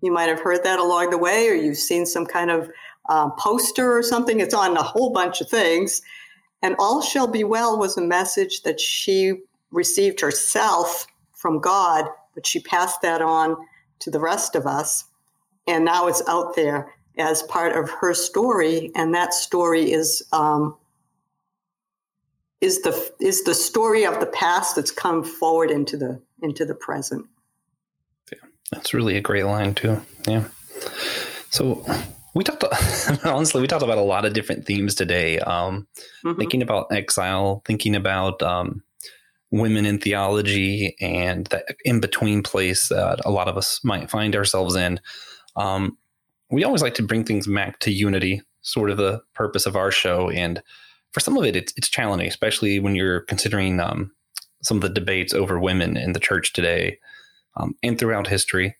You 0.00 0.12
might 0.12 0.28
have 0.28 0.40
heard 0.40 0.64
that 0.64 0.78
along 0.78 1.10
the 1.10 1.18
way, 1.18 1.48
or 1.48 1.54
you've 1.54 1.76
seen 1.76 2.06
some 2.06 2.24
kind 2.24 2.50
of 2.50 2.70
um, 3.08 3.32
poster 3.38 3.96
or 3.96 4.02
something. 4.02 4.40
It's 4.40 4.54
on 4.54 4.76
a 4.76 4.82
whole 4.82 5.12
bunch 5.12 5.40
of 5.40 5.48
things. 5.48 6.00
And 6.62 6.76
All 6.78 7.02
Shall 7.02 7.26
Be 7.26 7.44
Well 7.44 7.78
was 7.78 7.96
a 7.96 8.02
message 8.02 8.62
that 8.62 8.80
she 8.80 9.34
received 9.70 10.20
herself 10.20 11.06
from 11.34 11.58
God, 11.58 12.06
but 12.34 12.46
she 12.46 12.60
passed 12.60 13.02
that 13.02 13.22
on 13.22 13.56
to 14.00 14.10
the 14.10 14.20
rest 14.20 14.54
of 14.54 14.66
us. 14.66 15.04
And 15.66 15.84
now 15.84 16.06
it's 16.06 16.26
out 16.28 16.56
there 16.56 16.92
as 17.18 17.42
part 17.44 17.76
of 17.76 17.90
her 17.90 18.14
story. 18.14 18.90
And 18.94 19.14
that 19.14 19.34
story 19.34 19.92
is 19.92 20.22
um, 20.32 20.76
is 22.60 22.82
the 22.82 23.12
is 23.20 23.44
the 23.44 23.54
story 23.54 24.04
of 24.04 24.20
the 24.20 24.26
past 24.26 24.76
that's 24.76 24.90
come 24.90 25.24
forward 25.24 25.70
into 25.70 25.96
the 25.96 26.20
into 26.42 26.64
the 26.64 26.74
present. 26.74 27.26
Yeah, 28.32 28.48
that's 28.70 28.94
really 28.94 29.16
a 29.16 29.20
great 29.20 29.44
line 29.44 29.74
too. 29.74 30.00
Yeah. 30.26 30.44
So 31.50 31.84
we 32.34 32.44
talked 32.44 32.64
honestly 33.24 33.60
we 33.60 33.66
talked 33.66 33.82
about 33.82 33.98
a 33.98 34.02
lot 34.02 34.24
of 34.24 34.32
different 34.32 34.66
themes 34.66 34.94
today. 34.94 35.38
Um, 35.38 35.86
mm-hmm. 36.24 36.38
Thinking 36.38 36.62
about 36.62 36.92
exile, 36.92 37.62
thinking 37.64 37.96
about 37.96 38.42
um, 38.42 38.82
women 39.50 39.86
in 39.86 39.98
theology, 39.98 40.96
and 41.00 41.46
that 41.46 41.64
in 41.84 42.00
between 42.00 42.42
place 42.42 42.88
that 42.88 43.20
a 43.24 43.30
lot 43.30 43.48
of 43.48 43.56
us 43.56 43.80
might 43.82 44.10
find 44.10 44.36
ourselves 44.36 44.76
in. 44.76 45.00
Um, 45.56 45.96
we 46.50 46.64
always 46.64 46.82
like 46.82 46.94
to 46.94 47.02
bring 47.02 47.24
things 47.24 47.46
back 47.46 47.78
to 47.80 47.92
unity, 47.92 48.42
sort 48.62 48.90
of 48.90 48.96
the 48.96 49.22
purpose 49.34 49.66
of 49.66 49.76
our 49.76 49.90
show, 49.90 50.30
and 50.30 50.62
for 51.12 51.20
some 51.20 51.36
of 51.36 51.44
it, 51.44 51.56
it's, 51.56 51.72
it's 51.76 51.88
challenging, 51.88 52.28
especially 52.28 52.78
when 52.78 52.94
you're 52.94 53.20
considering 53.20 53.80
um, 53.80 54.12
some 54.62 54.76
of 54.76 54.82
the 54.82 54.88
debates 54.88 55.34
over 55.34 55.58
women 55.58 55.96
in 55.96 56.12
the 56.12 56.20
church 56.20 56.52
today 56.52 56.98
um, 57.56 57.74
and 57.82 57.98
throughout 57.98 58.28
history. 58.28 58.76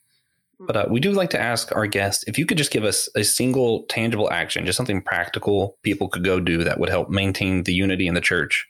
But 0.61 0.77
uh, 0.77 0.87
we 0.91 1.01
do 1.01 1.13
like 1.13 1.31
to 1.31 1.41
ask 1.41 1.75
our 1.75 1.87
guests 1.87 2.23
if 2.27 2.39
you 2.39 2.45
could 2.45 2.59
just 2.59 2.71
give 2.71 2.85
us 2.85 3.09
a 3.15 3.25
single 3.25 3.85
tangible 3.85 4.31
action, 4.31 4.67
just 4.67 4.77
something 4.77 5.01
practical 5.01 5.79
people 5.83 6.09
could 6.09 6.23
go 6.23 6.39
do 6.39 6.63
that 6.65 6.79
would 6.79 6.91
help 6.91 7.09
maintain 7.09 7.65
the 7.65 7.73
unity 7.73 8.07
in 8.07 8.15
the 8.15 8.21
church. 8.21 8.69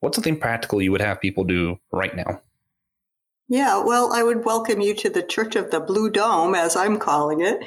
What's 0.00 0.16
something 0.16 0.40
practical 0.40 0.80
you 0.80 0.90
would 0.92 1.02
have 1.02 1.20
people 1.20 1.44
do 1.44 1.78
right 1.92 2.16
now? 2.16 2.40
Yeah, 3.50 3.82
well, 3.82 4.12
I 4.12 4.22
would 4.22 4.44
welcome 4.44 4.80
you 4.80 4.94
to 4.94 5.10
the 5.10 5.24
Church 5.24 5.56
of 5.56 5.72
the 5.72 5.80
Blue 5.80 6.08
Dome, 6.08 6.54
as 6.54 6.76
I'm 6.76 7.00
calling 7.00 7.40
it, 7.40 7.64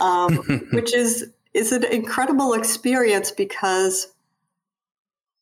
um, 0.00 0.36
which 0.72 0.94
is 0.94 1.30
is 1.52 1.72
an 1.72 1.84
incredible 1.84 2.54
experience 2.54 3.30
because 3.30 4.14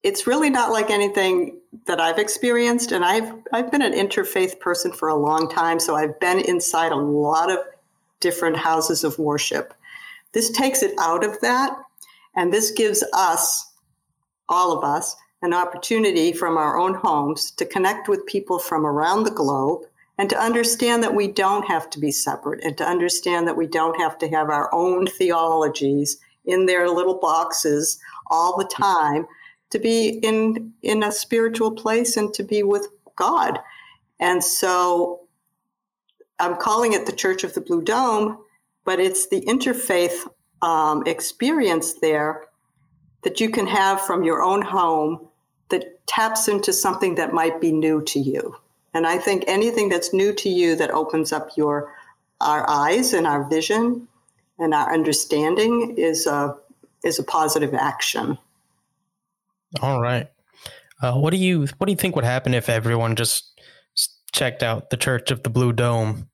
it's 0.03 0.27
really 0.27 0.51
not 0.51 0.73
like 0.73 0.91
anything 0.91 1.61
that 1.87 2.01
I've 2.01 2.19
experienced. 2.19 2.91
And 2.91 3.05
I've 3.05 3.33
I've 3.53 3.71
been 3.71 3.83
an 3.83 3.93
interfaith 3.93 4.59
person 4.59 4.93
for 4.93 5.07
a 5.07 5.15
long 5.15 5.49
time, 5.49 5.79
so 5.79 5.95
I've 5.95 6.19
been 6.19 6.41
inside 6.41 6.91
a 6.91 6.97
lot 6.97 7.49
of 7.53 7.59
different 8.19 8.57
houses 8.57 9.05
of 9.05 9.17
worship. 9.21 9.75
This 10.33 10.51
takes 10.51 10.83
it 10.83 10.95
out 10.99 11.23
of 11.23 11.41
that, 11.41 11.73
and 12.35 12.53
this 12.53 12.73
gives 12.73 13.05
us, 13.13 13.73
all 14.49 14.77
of 14.77 14.83
us, 14.83 15.15
an 15.45 15.53
opportunity 15.53 16.33
from 16.33 16.57
our 16.57 16.79
own 16.79 16.95
homes 16.95 17.51
to 17.51 17.67
connect 17.67 18.09
with 18.09 18.25
people 18.25 18.59
from 18.59 18.87
around 18.87 19.25
the 19.25 19.31
globe 19.31 19.83
and 20.17 20.31
to 20.31 20.41
understand 20.41 21.03
that 21.03 21.15
we 21.15 21.29
don't 21.29 21.67
have 21.67 21.91
to 21.91 22.01
be 22.01 22.11
separate 22.11 22.65
and 22.65 22.79
to 22.79 22.85
understand 22.85 23.47
that 23.47 23.57
we 23.57 23.67
don't 23.67 24.01
have 24.01 24.17
to 24.17 24.29
have 24.29 24.49
our 24.49 24.75
own 24.75 25.07
theologies 25.07 26.17
in 26.47 26.65
their 26.65 26.89
little 26.89 27.19
boxes 27.19 28.01
all 28.29 28.57
the 28.57 28.65
time 28.65 29.27
to 29.69 29.79
be 29.79 30.19
in 30.23 30.73
in 30.83 31.03
a 31.03 31.13
spiritual 31.13 31.73
place 31.73 32.17
and 32.17 32.33
to 32.33 32.43
be 32.43 32.63
with 32.63 32.89
God. 33.17 33.59
And 34.21 34.43
so 34.43 35.21
I'm 36.39 36.57
calling 36.57 36.95
it 36.95 37.05
the 37.05 37.13
Church 37.13 37.45
of 37.45 37.53
the 37.53 37.61
Blue 37.61 37.83
Dome, 37.83 38.39
but 38.87 38.99
it's 38.99 39.29
the 39.29 39.43
interfaith 39.43 40.27
um, 40.63 41.03
experience 41.07 41.95
there 42.01 42.47
that 43.25 43.41
you 43.41 43.51
can 43.51 43.67
have 43.67 44.01
from 44.01 44.25
your 44.25 44.43
own 44.43 44.63
home 44.63 45.29
taps 46.07 46.49
into 46.49 46.73
something 46.73 47.15
that 47.17 47.33
might 47.33 47.61
be 47.61 47.73
new 47.73 48.03
to 48.03 48.19
you. 48.19 48.57
And 48.93 49.07
I 49.07 49.19
think 49.19 49.45
anything 49.47 49.89
that's 49.89 50.13
new 50.13 50.33
to 50.35 50.49
you 50.49 50.77
that 50.77 50.91
opens 50.91 51.33
up 51.33 51.57
your 51.57 51.93
our 52.41 52.69
eyes 52.69 53.13
and 53.13 53.27
our 53.27 53.49
vision 53.49 54.07
and 54.59 54.75
our 54.75 54.93
understanding 54.93 55.95
is 55.97 56.27
a 56.27 56.57
is 57.03 57.19
a 57.19 57.25
positive 57.25 57.75
action. 57.75 58.39
All 59.83 60.01
right. 60.01 60.31
Uh, 61.03 61.15
what 61.15 61.31
do 61.31 61.37
you 61.37 61.67
what 61.79 61.87
do 61.87 61.93
you 61.93 61.97
think 61.97 62.15
would 62.17 62.25
happen 62.25 62.55
if 62.55 62.69
everyone 62.69 63.17
just 63.17 63.61
checked 64.33 64.63
out 64.63 64.91
the 64.91 64.97
Church 64.97 65.31
of 65.31 65.43
the 65.43 65.51
Blue 65.51 65.73
Dome 65.73 66.29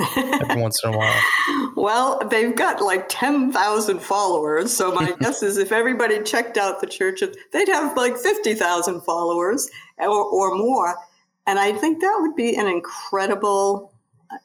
every 0.00 0.60
once 0.60 0.80
in 0.84 0.94
a 0.94 0.96
while? 0.96 1.20
Well, 1.74 2.20
they've 2.28 2.54
got 2.54 2.82
like 2.82 3.08
ten 3.08 3.50
thousand 3.50 4.00
followers, 4.00 4.72
so 4.72 4.92
my 4.92 5.12
guess 5.20 5.42
is 5.42 5.56
if 5.56 5.72
everybody 5.72 6.22
checked 6.22 6.58
out 6.58 6.80
the 6.80 6.86
Church 6.86 7.22
they'd 7.52 7.68
have 7.68 7.96
like 7.96 8.16
fifty 8.18 8.54
thousand 8.54 9.00
followers 9.00 9.68
or, 9.98 10.22
or 10.22 10.54
more, 10.54 10.94
and 11.46 11.58
I 11.58 11.72
think 11.72 12.00
that 12.00 12.18
would 12.20 12.36
be 12.36 12.54
an 12.56 12.66
incredible 12.66 13.92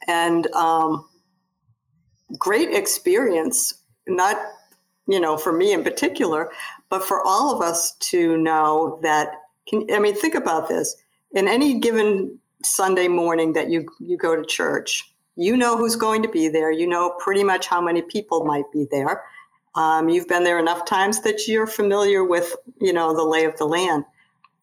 and 0.07 0.47
um, 0.55 1.07
great 2.39 2.73
experience. 2.73 3.73
Not 4.07 4.37
you 5.07 5.19
know, 5.19 5.37
for 5.37 5.53
me 5.53 5.73
in 5.73 5.83
particular, 5.83 6.51
but 6.89 7.03
for 7.03 7.25
all 7.25 7.55
of 7.55 7.61
us 7.61 7.93
to 7.93 8.37
know 8.37 8.99
that, 9.01 9.29
can, 9.67 9.85
I 9.91 9.99
mean, 9.99 10.15
think 10.15 10.35
about 10.35 10.67
this. 10.67 10.95
In 11.31 11.47
any 11.47 11.79
given 11.79 12.37
Sunday 12.63 13.07
morning 13.07 13.53
that 13.53 13.69
you, 13.69 13.87
you 13.99 14.17
go 14.17 14.35
to 14.35 14.45
church, 14.45 15.09
you 15.37 15.55
know 15.55 15.77
who's 15.77 15.95
going 15.95 16.23
to 16.23 16.29
be 16.29 16.49
there. 16.49 16.71
You 16.71 16.87
know 16.87 17.15
pretty 17.19 17.43
much 17.43 17.67
how 17.67 17.79
many 17.79 18.01
people 18.01 18.43
might 18.43 18.69
be 18.71 18.87
there. 18.91 19.23
Um, 19.75 20.09
you've 20.09 20.27
been 20.27 20.43
there 20.43 20.59
enough 20.59 20.85
times 20.85 21.21
that 21.21 21.47
you're 21.47 21.67
familiar 21.67 22.23
with, 22.23 22.55
you 22.81 22.91
know, 22.91 23.15
the 23.15 23.23
lay 23.23 23.45
of 23.45 23.55
the 23.57 23.65
land. 23.65 24.03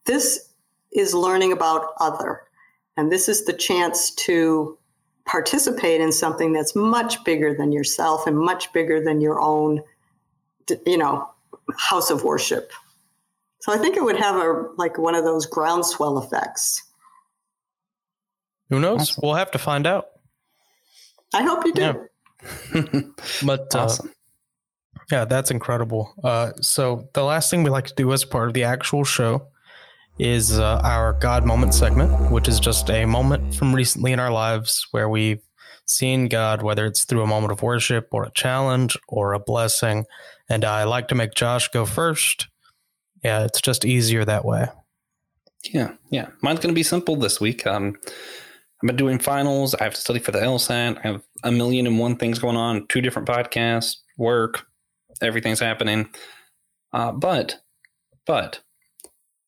This 0.07 0.53
is 0.93 1.15
learning 1.15 1.53
about 1.53 1.95
other. 2.01 2.43
And 2.97 3.11
this 3.11 3.29
is 3.29 3.45
the 3.45 3.53
chance 3.53 4.11
to 4.27 4.77
participate 5.25 6.01
in 6.01 6.13
something 6.13 6.53
that's 6.53 6.75
much 6.75 7.23
bigger 7.25 7.55
than 7.55 7.73
yourself 7.73 8.27
and 8.27 8.37
much 8.37 8.73
bigger 8.73 9.03
than 9.03 9.21
your 9.21 9.41
own 9.41 9.83
you 10.87 10.99
know, 10.99 11.29
house 11.77 12.11
of 12.11 12.25
worship. 12.25 12.73
So 13.61 13.73
I 13.73 13.79
think 13.79 13.97
it 13.97 14.03
would 14.03 14.17
have 14.17 14.37
a 14.37 14.69
like 14.77 14.99
one 14.99 15.15
of 15.15 15.25
those 15.25 15.47
groundswell 15.47 16.19
effects. 16.19 16.83
Who 18.71 18.81
knows? 18.81 19.19
We'll 19.23 19.35
have 19.35 19.51
to 19.53 19.59
find 19.59 19.87
out. 19.87 20.09
I 21.33 21.43
hope 21.43 21.65
you 21.65 21.73
do. 21.73 21.81
Yeah. 21.83 23.03
but 23.45 23.75
uh, 23.75 23.85
awesome. 23.85 24.09
uh, 24.09 25.01
yeah, 25.11 25.25
that's 25.25 25.51
incredible. 25.51 26.15
Uh, 26.23 26.53
so 26.61 27.09
the 27.15 27.25
last 27.25 27.51
thing 27.51 27.63
we 27.63 27.71
like 27.71 27.87
to 27.87 27.95
do 27.95 28.13
as 28.13 28.25
part 28.25 28.49
of 28.49 28.55
the 28.55 28.65
actual 28.65 29.05
show 29.05 29.49
is 30.19 30.59
uh, 30.59 30.81
our 30.85 31.15
God 31.15 31.45
moment 31.45 31.75
segment, 31.75 32.31
which 32.31 32.49
is 32.49 32.61
just 32.61 32.89
a 32.91 33.05
moment 33.05 33.55
from 33.55 33.75
recently 33.75 34.13
in 34.13 34.21
our 34.21 34.31
lives 34.31 34.87
where 34.93 35.09
we've 35.09 35.43
seen 35.87 36.29
God, 36.29 36.63
whether 36.63 36.87
it's 36.87 37.05
through 37.05 37.23
a 37.23 37.27
moment 37.27 37.53
of 37.53 37.63
worship 37.63 38.09
or 38.13 38.25
a 38.25 38.31
challenge 38.31 38.97
or 39.09 39.33
a 39.33 39.41
blessing, 39.41 40.05
and 40.49 40.65
I 40.65 40.85
like 40.85 41.09
to 41.09 41.15
make 41.15 41.35
Josh 41.35 41.69
go 41.69 41.85
first. 41.85 42.49
Yeah, 43.23 43.45
it's 43.45 43.61
just 43.61 43.85
easier 43.85 44.25
that 44.25 44.45
way. 44.45 44.67
Yeah, 45.73 45.95
yeah. 46.11 46.29
Mine's 46.43 46.61
going 46.61 46.75
to 46.75 46.79
be 46.79 46.83
simple 46.83 47.17
this 47.17 47.41
week. 47.41 47.67
Um, 47.67 47.97
I've 48.85 48.89
been 48.89 48.97
doing 48.97 49.19
finals. 49.19 49.75
I 49.75 49.85
have 49.85 49.95
to 49.95 50.01
study 50.01 50.19
for 50.19 50.31
the 50.31 50.41
LSAT. 50.41 50.99
I 50.99 51.09
have 51.09 51.23
a 51.43 51.51
million 51.51 51.87
and 51.87 51.99
one 51.99 52.17
things 52.17 52.39
going 52.39 52.57
on, 52.57 52.87
two 52.89 53.01
different 53.01 53.27
podcasts, 53.27 53.97
work, 54.19 54.67
everything's 55.23 55.61
happening. 55.61 56.11
Uh, 56.93 57.11
but, 57.11 57.61
but 58.27 58.61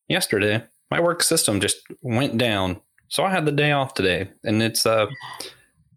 yesterday, 0.08 0.64
my 0.90 1.00
work 1.00 1.22
system 1.22 1.60
just 1.60 1.76
went 2.00 2.38
down. 2.38 2.80
So 3.08 3.24
I 3.24 3.30
had 3.30 3.44
the 3.44 3.52
day 3.52 3.72
off 3.72 3.92
today. 3.92 4.30
And 4.42 4.62
it's 4.62 4.86
uh, 4.86 5.06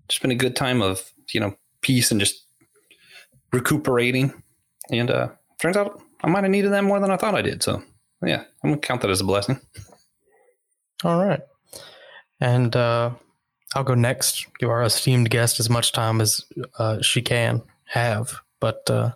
just 0.09 0.21
been 0.21 0.31
a 0.31 0.35
good 0.35 0.57
time 0.57 0.81
of, 0.81 1.09
you 1.33 1.39
know, 1.39 1.55
peace 1.81 2.11
and 2.11 2.19
just 2.19 2.45
recuperating 3.53 4.33
and 4.91 5.09
uh, 5.09 5.29
turns 5.59 5.77
out 5.77 6.01
I 6.23 6.27
might 6.27 6.43
have 6.43 6.51
needed 6.51 6.71
that 6.71 6.83
more 6.83 6.99
than 6.99 7.11
I 7.11 7.17
thought 7.17 7.35
I 7.35 7.41
did. 7.41 7.63
So 7.63 7.81
yeah, 8.25 8.43
I'm 8.63 8.71
gonna 8.71 8.81
count 8.81 9.01
that 9.01 9.11
as 9.11 9.21
a 9.21 9.25
blessing. 9.25 9.59
All 11.03 11.23
right, 11.23 11.41
and 12.41 12.75
uh, 12.75 13.11
I'll 13.75 13.83
go 13.83 13.95
next. 13.95 14.47
Give 14.59 14.69
our 14.69 14.83
esteemed 14.83 15.29
guest 15.29 15.59
as 15.59 15.69
much 15.69 15.91
time 15.91 16.21
as 16.21 16.45
uh, 16.77 17.01
she 17.01 17.21
can 17.21 17.61
have. 17.85 18.39
But 18.59 18.89
uh, 18.89 19.11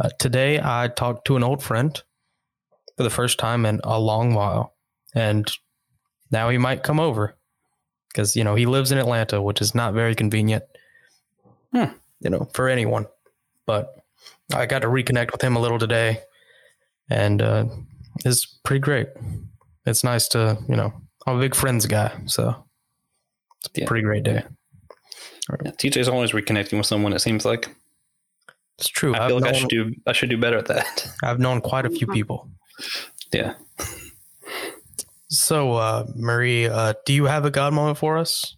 uh, 0.00 0.10
today 0.18 0.60
I 0.62 0.88
talked 0.88 1.26
to 1.26 1.36
an 1.36 1.42
old 1.42 1.62
friend 1.62 2.00
for 2.96 3.02
the 3.02 3.10
first 3.10 3.38
time 3.38 3.66
in 3.66 3.80
a 3.84 3.98
long 3.98 4.34
while, 4.34 4.74
and 5.14 5.50
now 6.30 6.48
he 6.48 6.58
might 6.58 6.82
come 6.82 7.00
over 7.00 7.36
because 8.08 8.36
you 8.36 8.44
know 8.44 8.54
he 8.54 8.66
lives 8.66 8.92
in 8.92 8.98
Atlanta, 8.98 9.42
which 9.42 9.60
is 9.60 9.74
not 9.74 9.94
very 9.94 10.14
convenient. 10.14 10.64
Hmm. 11.72 11.92
You 12.20 12.30
know, 12.30 12.48
for 12.52 12.68
anyone, 12.68 13.06
but 13.66 13.96
I 14.54 14.66
got 14.66 14.82
to 14.82 14.88
reconnect 14.88 15.32
with 15.32 15.42
him 15.42 15.56
a 15.56 15.60
little 15.60 15.78
today, 15.78 16.20
and 17.10 17.42
uh, 17.42 17.64
it's 18.24 18.46
pretty 18.46 18.80
great. 18.80 19.08
It's 19.84 20.04
nice 20.04 20.28
to, 20.28 20.58
you 20.68 20.76
know, 20.76 20.92
I'm 21.26 21.36
a 21.36 21.40
big 21.40 21.56
friends 21.56 21.86
guy, 21.86 22.12
so 22.26 22.64
it's 23.64 23.78
a 23.78 23.80
yeah. 23.80 23.86
pretty 23.86 24.02
great 24.02 24.24
day. 24.24 24.44
Yeah, 25.64 25.70
TJ's 25.72 26.08
always 26.08 26.32
reconnecting 26.32 26.78
with 26.78 26.86
someone. 26.86 27.12
It 27.12 27.20
seems 27.20 27.44
like. 27.44 27.74
It's 28.78 28.88
true. 28.88 29.14
I 29.14 29.24
I've 29.24 29.28
feel 29.28 29.40
like 29.40 29.54
I 29.54 29.58
should 29.58 29.68
do. 29.68 29.94
I 30.06 30.12
should 30.12 30.30
do 30.30 30.38
better 30.38 30.58
at 30.58 30.66
that. 30.66 31.08
I've 31.22 31.38
known 31.38 31.60
quite 31.60 31.86
a 31.86 31.90
few 31.90 32.06
people. 32.06 32.48
Yeah. 33.32 33.54
So, 35.28 35.74
uh, 35.74 36.06
Marie, 36.14 36.66
uh, 36.66 36.94
do 37.06 37.12
you 37.12 37.24
have 37.24 37.44
a 37.44 37.50
God 37.50 37.72
moment 37.72 37.98
for 37.98 38.18
us? 38.18 38.56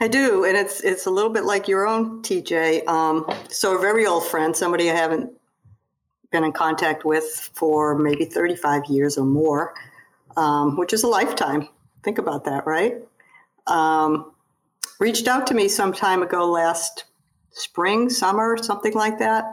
I 0.00 0.08
do, 0.08 0.44
and 0.44 0.56
it's 0.56 0.80
it's 0.80 1.06
a 1.06 1.10
little 1.10 1.30
bit 1.30 1.44
like 1.44 1.68
your 1.68 1.86
own, 1.86 2.22
TJ. 2.22 2.86
Um, 2.88 3.26
so 3.48 3.76
a 3.76 3.80
very 3.80 4.06
old 4.06 4.26
friend, 4.26 4.54
somebody 4.54 4.90
I 4.90 4.94
haven't 4.94 5.30
been 6.30 6.44
in 6.44 6.52
contact 6.52 7.04
with 7.04 7.50
for 7.54 7.96
maybe 7.96 8.24
35 8.24 8.86
years 8.86 9.16
or 9.16 9.24
more, 9.24 9.72
um, 10.36 10.76
which 10.76 10.92
is 10.92 11.04
a 11.04 11.08
lifetime. 11.08 11.68
Think 12.02 12.18
about 12.18 12.44
that, 12.44 12.66
right? 12.66 12.96
Um, 13.66 14.32
reached 15.00 15.28
out 15.28 15.46
to 15.48 15.54
me 15.54 15.68
some 15.68 15.92
time 15.92 16.22
ago 16.22 16.50
last 16.50 17.04
spring, 17.50 18.10
summer, 18.10 18.56
something 18.56 18.94
like 18.94 19.18
that, 19.18 19.44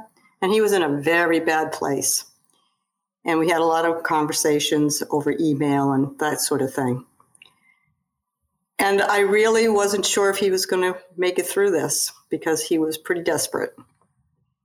and 0.41 0.52
he 0.52 0.62
was 0.62 0.74
in 0.74 0.82
a 0.82 1.02
very 1.02 1.39
bad 1.39 1.71
place. 1.71 2.26
And 3.24 3.38
we 3.38 3.50
had 3.50 3.62
a 3.62 3.65
lot 3.65 3.86
of 3.86 4.04
conversations 4.04 5.04
over 5.12 5.36
email 5.39 5.91
and 5.91 6.17
that 6.19 6.41
sort 6.41 6.62
of 6.62 6.74
thing. 6.74 7.06
And 8.80 9.04
I 9.04 9.19
really 9.19 9.67
wasn't 9.67 10.08
sure 10.08 10.32
if 10.32 10.38
he 10.38 10.50
was 10.50 10.65
going 10.65 10.82
to 10.82 11.00
make 11.15 11.38
it 11.38 11.45
through 11.45 11.69
this 11.69 12.12
because 12.32 12.63
he 12.63 12.80
was 12.80 12.97
pretty 12.97 13.21
desperate. 13.21 13.76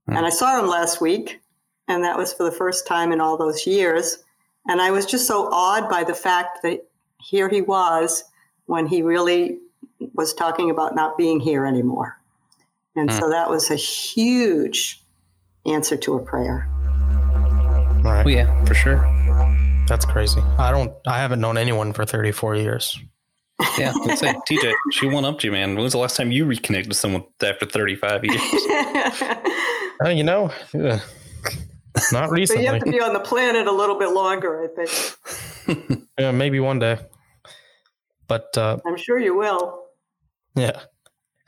And 0.07 0.25
I 0.25 0.29
saw 0.29 0.57
him 0.59 0.67
last 0.67 1.01
week, 1.01 1.39
and 1.87 2.03
that 2.03 2.17
was 2.17 2.33
for 2.33 2.43
the 2.43 2.51
first 2.51 2.87
time 2.87 3.11
in 3.11 3.21
all 3.21 3.37
those 3.37 3.67
years. 3.67 4.23
And 4.67 4.81
I 4.81 4.89
was 4.89 5.05
just 5.05 5.27
so 5.27 5.49
awed 5.51 5.89
by 5.89 6.03
the 6.03 6.15
fact 6.15 6.59
that 6.63 6.87
here 7.21 7.49
he 7.49 7.61
was 7.61 8.23
when 8.67 8.85
he 8.87 9.01
really 9.01 9.57
was 10.13 10.33
talking 10.33 10.69
about 10.69 10.95
not 10.95 11.17
being 11.17 11.39
here 11.39 11.65
anymore. 11.65 12.17
And 12.95 13.11
so 13.11 13.29
that 13.29 13.49
was 13.49 13.69
a 13.69 13.75
huge 13.75 15.01
answer 15.65 15.97
to 15.97 16.15
a 16.15 16.19
prayer. 16.19 16.67
Right. 18.03 18.23
Oh 18.25 18.29
yeah, 18.29 18.63
for 18.65 18.73
sure. 18.73 18.97
That's 19.87 20.05
crazy. 20.05 20.41
I 20.57 20.71
don't. 20.71 20.91
I 21.07 21.17
haven't 21.19 21.39
known 21.39 21.57
anyone 21.57 21.93
for 21.93 22.05
34 22.05 22.55
years. 22.55 22.99
Yeah, 23.77 23.91
let's 24.05 24.19
say 24.21 24.33
TJ, 24.49 24.71
she 24.91 25.07
one 25.07 25.25
upped 25.25 25.43
you, 25.43 25.51
man. 25.51 25.73
When 25.75 25.83
was 25.83 25.93
the 25.93 25.97
last 25.99 26.15
time 26.15 26.31
you 26.31 26.45
reconnected 26.45 26.89
with 26.89 26.97
someone 26.97 27.23
after 27.41 27.65
35 27.65 28.23
years? 28.25 28.41
Uh, 30.05 30.09
you 30.09 30.23
know, 30.23 30.51
uh, 30.75 30.99
not 32.11 32.29
But 32.29 32.31
recently. 32.31 32.65
you 32.65 32.71
have 32.71 32.83
to 32.83 32.91
be 32.91 33.01
on 33.01 33.13
the 33.13 33.19
planet 33.19 33.65
a 33.65 33.71
little 33.71 33.97
bit 33.97 34.09
longer, 34.09 34.63
I 34.63 34.67
think. 34.85 36.07
yeah, 36.19 36.29
maybe 36.29 36.59
one 36.59 36.77
day. 36.77 36.99
But 38.27 38.57
uh, 38.57 38.77
I'm 38.85 38.97
sure 38.97 39.19
you 39.19 39.35
will. 39.35 39.83
yeah. 40.55 40.81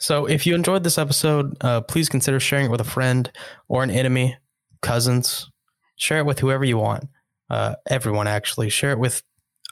So 0.02 0.26
if 0.28 0.48
you 0.48 0.56
enjoyed 0.56 0.84
this 0.86 0.98
episode, 0.98 1.58
uh, 1.62 1.82
please 1.82 2.08
consider 2.08 2.40
sharing 2.40 2.68
it 2.68 2.72
with 2.72 2.80
a 2.80 2.86
friend 2.86 3.30
or 3.68 3.84
an 3.84 3.92
enemy, 3.92 4.38
cousins. 4.82 5.50
Share 5.98 6.20
it 6.20 6.26
with 6.26 6.40
whoever 6.40 6.64
you 6.64 6.78
want. 6.78 7.10
Uh, 7.50 7.76
everyone, 7.90 8.26
actually. 8.28 8.70
Share 8.70 8.92
it 8.92 9.00
with. 9.00 9.22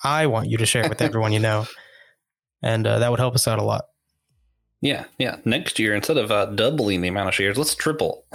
I 0.03 0.27
want 0.27 0.49
you 0.49 0.57
to 0.57 0.65
share 0.65 0.83
it 0.83 0.89
with 0.89 1.01
everyone 1.07 1.31
you 1.31 1.39
know, 1.39 1.65
and 2.61 2.85
uh, 2.85 2.99
that 2.99 3.09
would 3.09 3.19
help 3.19 3.35
us 3.35 3.47
out 3.47 3.57
a 3.59 3.63
lot. 3.63 3.85
yeah, 4.81 5.05
yeah. 5.17 5.37
Next 5.45 5.79
year, 5.79 5.95
instead 5.95 6.17
of 6.17 6.29
uh, 6.29 6.47
doubling 6.47 6.99
the 7.01 7.07
amount 7.07 7.29
of 7.29 7.35
shares, 7.35 7.57
let's 7.57 7.73
triple. 7.75 8.25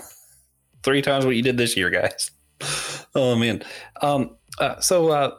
Three 0.82 1.02
times 1.02 1.26
what 1.26 1.36
you 1.36 1.42
did 1.42 1.58
this 1.58 1.76
year, 1.76 1.90
guys. 1.90 2.30
Oh 3.14 3.36
man. 3.36 3.62
Um. 4.00 4.36
Uh, 4.58 4.80
so, 4.80 5.10
uh, 5.10 5.32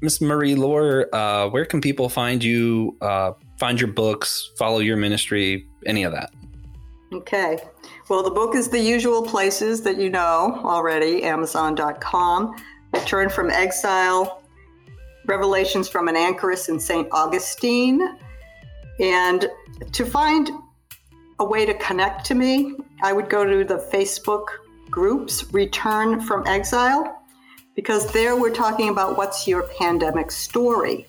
Miss 0.00 0.20
Marie 0.20 0.54
Laure, 0.54 1.08
uh, 1.12 1.48
where 1.48 1.64
can 1.64 1.80
people 1.80 2.08
find 2.08 2.44
you? 2.44 2.96
Uh, 3.00 3.32
find 3.58 3.80
your 3.80 3.90
books, 3.90 4.50
follow 4.58 4.78
your 4.78 4.96
ministry, 4.96 5.66
any 5.86 6.04
of 6.04 6.12
that? 6.12 6.32
Okay. 7.12 7.58
Well, 8.08 8.22
the 8.22 8.30
book 8.30 8.54
is 8.54 8.68
the 8.68 8.80
usual 8.80 9.22
places 9.22 9.82
that 9.82 9.96
you 9.96 10.10
know 10.10 10.60
already 10.64 11.22
Amazon.com, 11.22 12.56
Return 12.92 13.30
from 13.30 13.50
Exile, 13.50 14.42
Revelations 15.26 15.88
from 15.88 16.08
an 16.08 16.14
Anchoress 16.14 16.68
in 16.68 16.78
St. 16.78 17.08
Augustine. 17.12 18.16
And 19.00 19.48
to 19.92 20.04
find 20.04 20.50
a 21.38 21.44
way 21.44 21.66
to 21.66 21.74
connect 21.74 22.24
to 22.26 22.34
me, 22.34 22.74
I 23.02 23.12
would 23.12 23.28
go 23.28 23.44
to 23.44 23.64
the 23.64 23.78
Facebook 23.92 24.46
groups 24.90 25.52
Return 25.52 26.20
from 26.20 26.46
Exile, 26.46 27.22
because 27.76 28.10
there 28.12 28.36
we're 28.36 28.54
talking 28.54 28.88
about 28.88 29.16
what's 29.16 29.46
your 29.46 29.62
pandemic 29.78 30.32
story. 30.32 31.06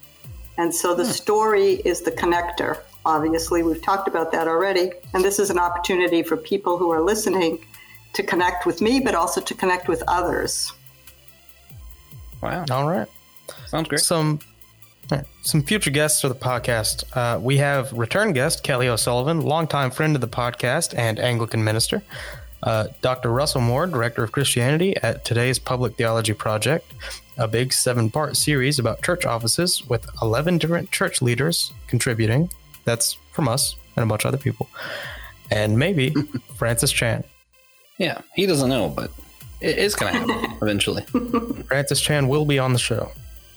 And 0.59 0.73
so 0.73 0.93
the 0.93 1.05
story 1.05 1.75
is 1.85 2.01
the 2.01 2.11
connector. 2.11 2.81
Obviously, 3.05 3.63
we've 3.63 3.81
talked 3.81 4.07
about 4.07 4.31
that 4.33 4.47
already. 4.47 4.91
And 5.13 5.23
this 5.23 5.39
is 5.39 5.49
an 5.49 5.57
opportunity 5.57 6.21
for 6.21 6.35
people 6.35 6.77
who 6.77 6.91
are 6.91 7.01
listening 7.01 7.59
to 8.13 8.21
connect 8.21 8.65
with 8.65 8.81
me, 8.81 8.99
but 8.99 9.15
also 9.15 9.39
to 9.39 9.53
connect 9.53 9.87
with 9.87 10.03
others. 10.07 10.73
Wow, 12.41 12.65
All 12.69 12.87
right. 12.87 13.07
sounds 13.67 13.87
great. 13.87 14.01
Some 14.01 14.39
some 15.41 15.63
future 15.63 15.91
guests 15.91 16.19
for 16.19 16.27
the 16.27 16.35
podcast. 16.35 17.05
Uh, 17.15 17.39
we 17.39 17.57
have 17.57 17.93
return 17.93 18.33
guest 18.33 18.63
Kelly 18.63 18.89
O'Sullivan, 18.89 19.41
longtime 19.41 19.91
friend 19.91 20.13
of 20.15 20.21
the 20.21 20.27
podcast 20.27 20.93
and 20.97 21.19
Anglican 21.19 21.63
minister. 21.63 22.03
Uh, 22.67 22.87
Dr. 23.01 23.31
Russell 23.31 23.61
Moore, 23.61 23.87
director 23.87 24.25
of 24.25 24.33
Christianity 24.33 24.93
at 24.97 25.23
today's 25.23 25.57
Public 25.57 25.95
Theology 25.95 26.33
Project, 26.33 26.91
a 27.37 27.47
big 27.47 27.71
seven 27.71 28.09
part 28.09 28.35
series 28.35 28.77
about 28.77 29.01
church 29.01 29.25
offices 29.25 29.87
with 29.87 30.05
11 30.21 30.57
different 30.57 30.91
church 30.91 31.21
leaders 31.21 31.71
contributing. 31.87 32.49
That's 32.83 33.13
from 33.31 33.47
us 33.47 33.77
and 33.95 34.03
a 34.03 34.05
bunch 34.05 34.25
of 34.25 34.29
other 34.33 34.37
people. 34.37 34.67
And 35.49 35.79
maybe 35.79 36.13
Francis 36.57 36.91
Chan. 36.91 37.23
Yeah, 37.99 38.19
he 38.35 38.45
doesn't 38.45 38.67
know, 38.69 38.89
but 38.89 39.11
it's 39.61 39.95
gonna 39.95 40.11
happen 40.11 40.57
eventually. 40.61 41.03
Francis 41.69 42.01
Chan 42.01 42.27
will 42.27 42.43
be 42.43 42.59
on 42.59 42.73
the 42.73 42.79
show 42.79 43.11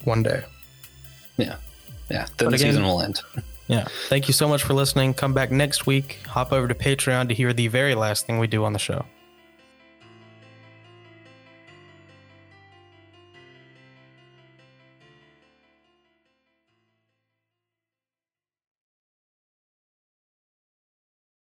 one 0.05 0.23
day. 0.23 0.45
Yeah, 1.37 1.57
yeah. 2.09 2.27
Then 2.27 2.29
But 2.37 2.39
the 2.39 2.47
again- 2.47 2.59
season 2.59 2.85
will 2.85 3.03
end. 3.03 3.21
Yeah. 3.71 3.87
Thank 4.09 4.27
you 4.27 4.35
so 4.35 4.49
much 4.49 4.65
for 4.65 4.75
listening. 4.75 5.15
Come 5.15 5.33
back 5.33 5.53
next 5.53 5.87
week. 5.87 6.19
Hop 6.27 6.53
over 6.53 6.67
to 6.67 6.75
Patreon 6.75 7.29
to 7.29 7.35
hear 7.35 7.53
the 7.53 7.69
very 7.69 7.95
last 7.95 8.27
thing 8.27 8.41
we 8.41 8.49
do 8.49 8.65
on 8.65 8.73
the 8.73 8.81
show. 8.81 9.07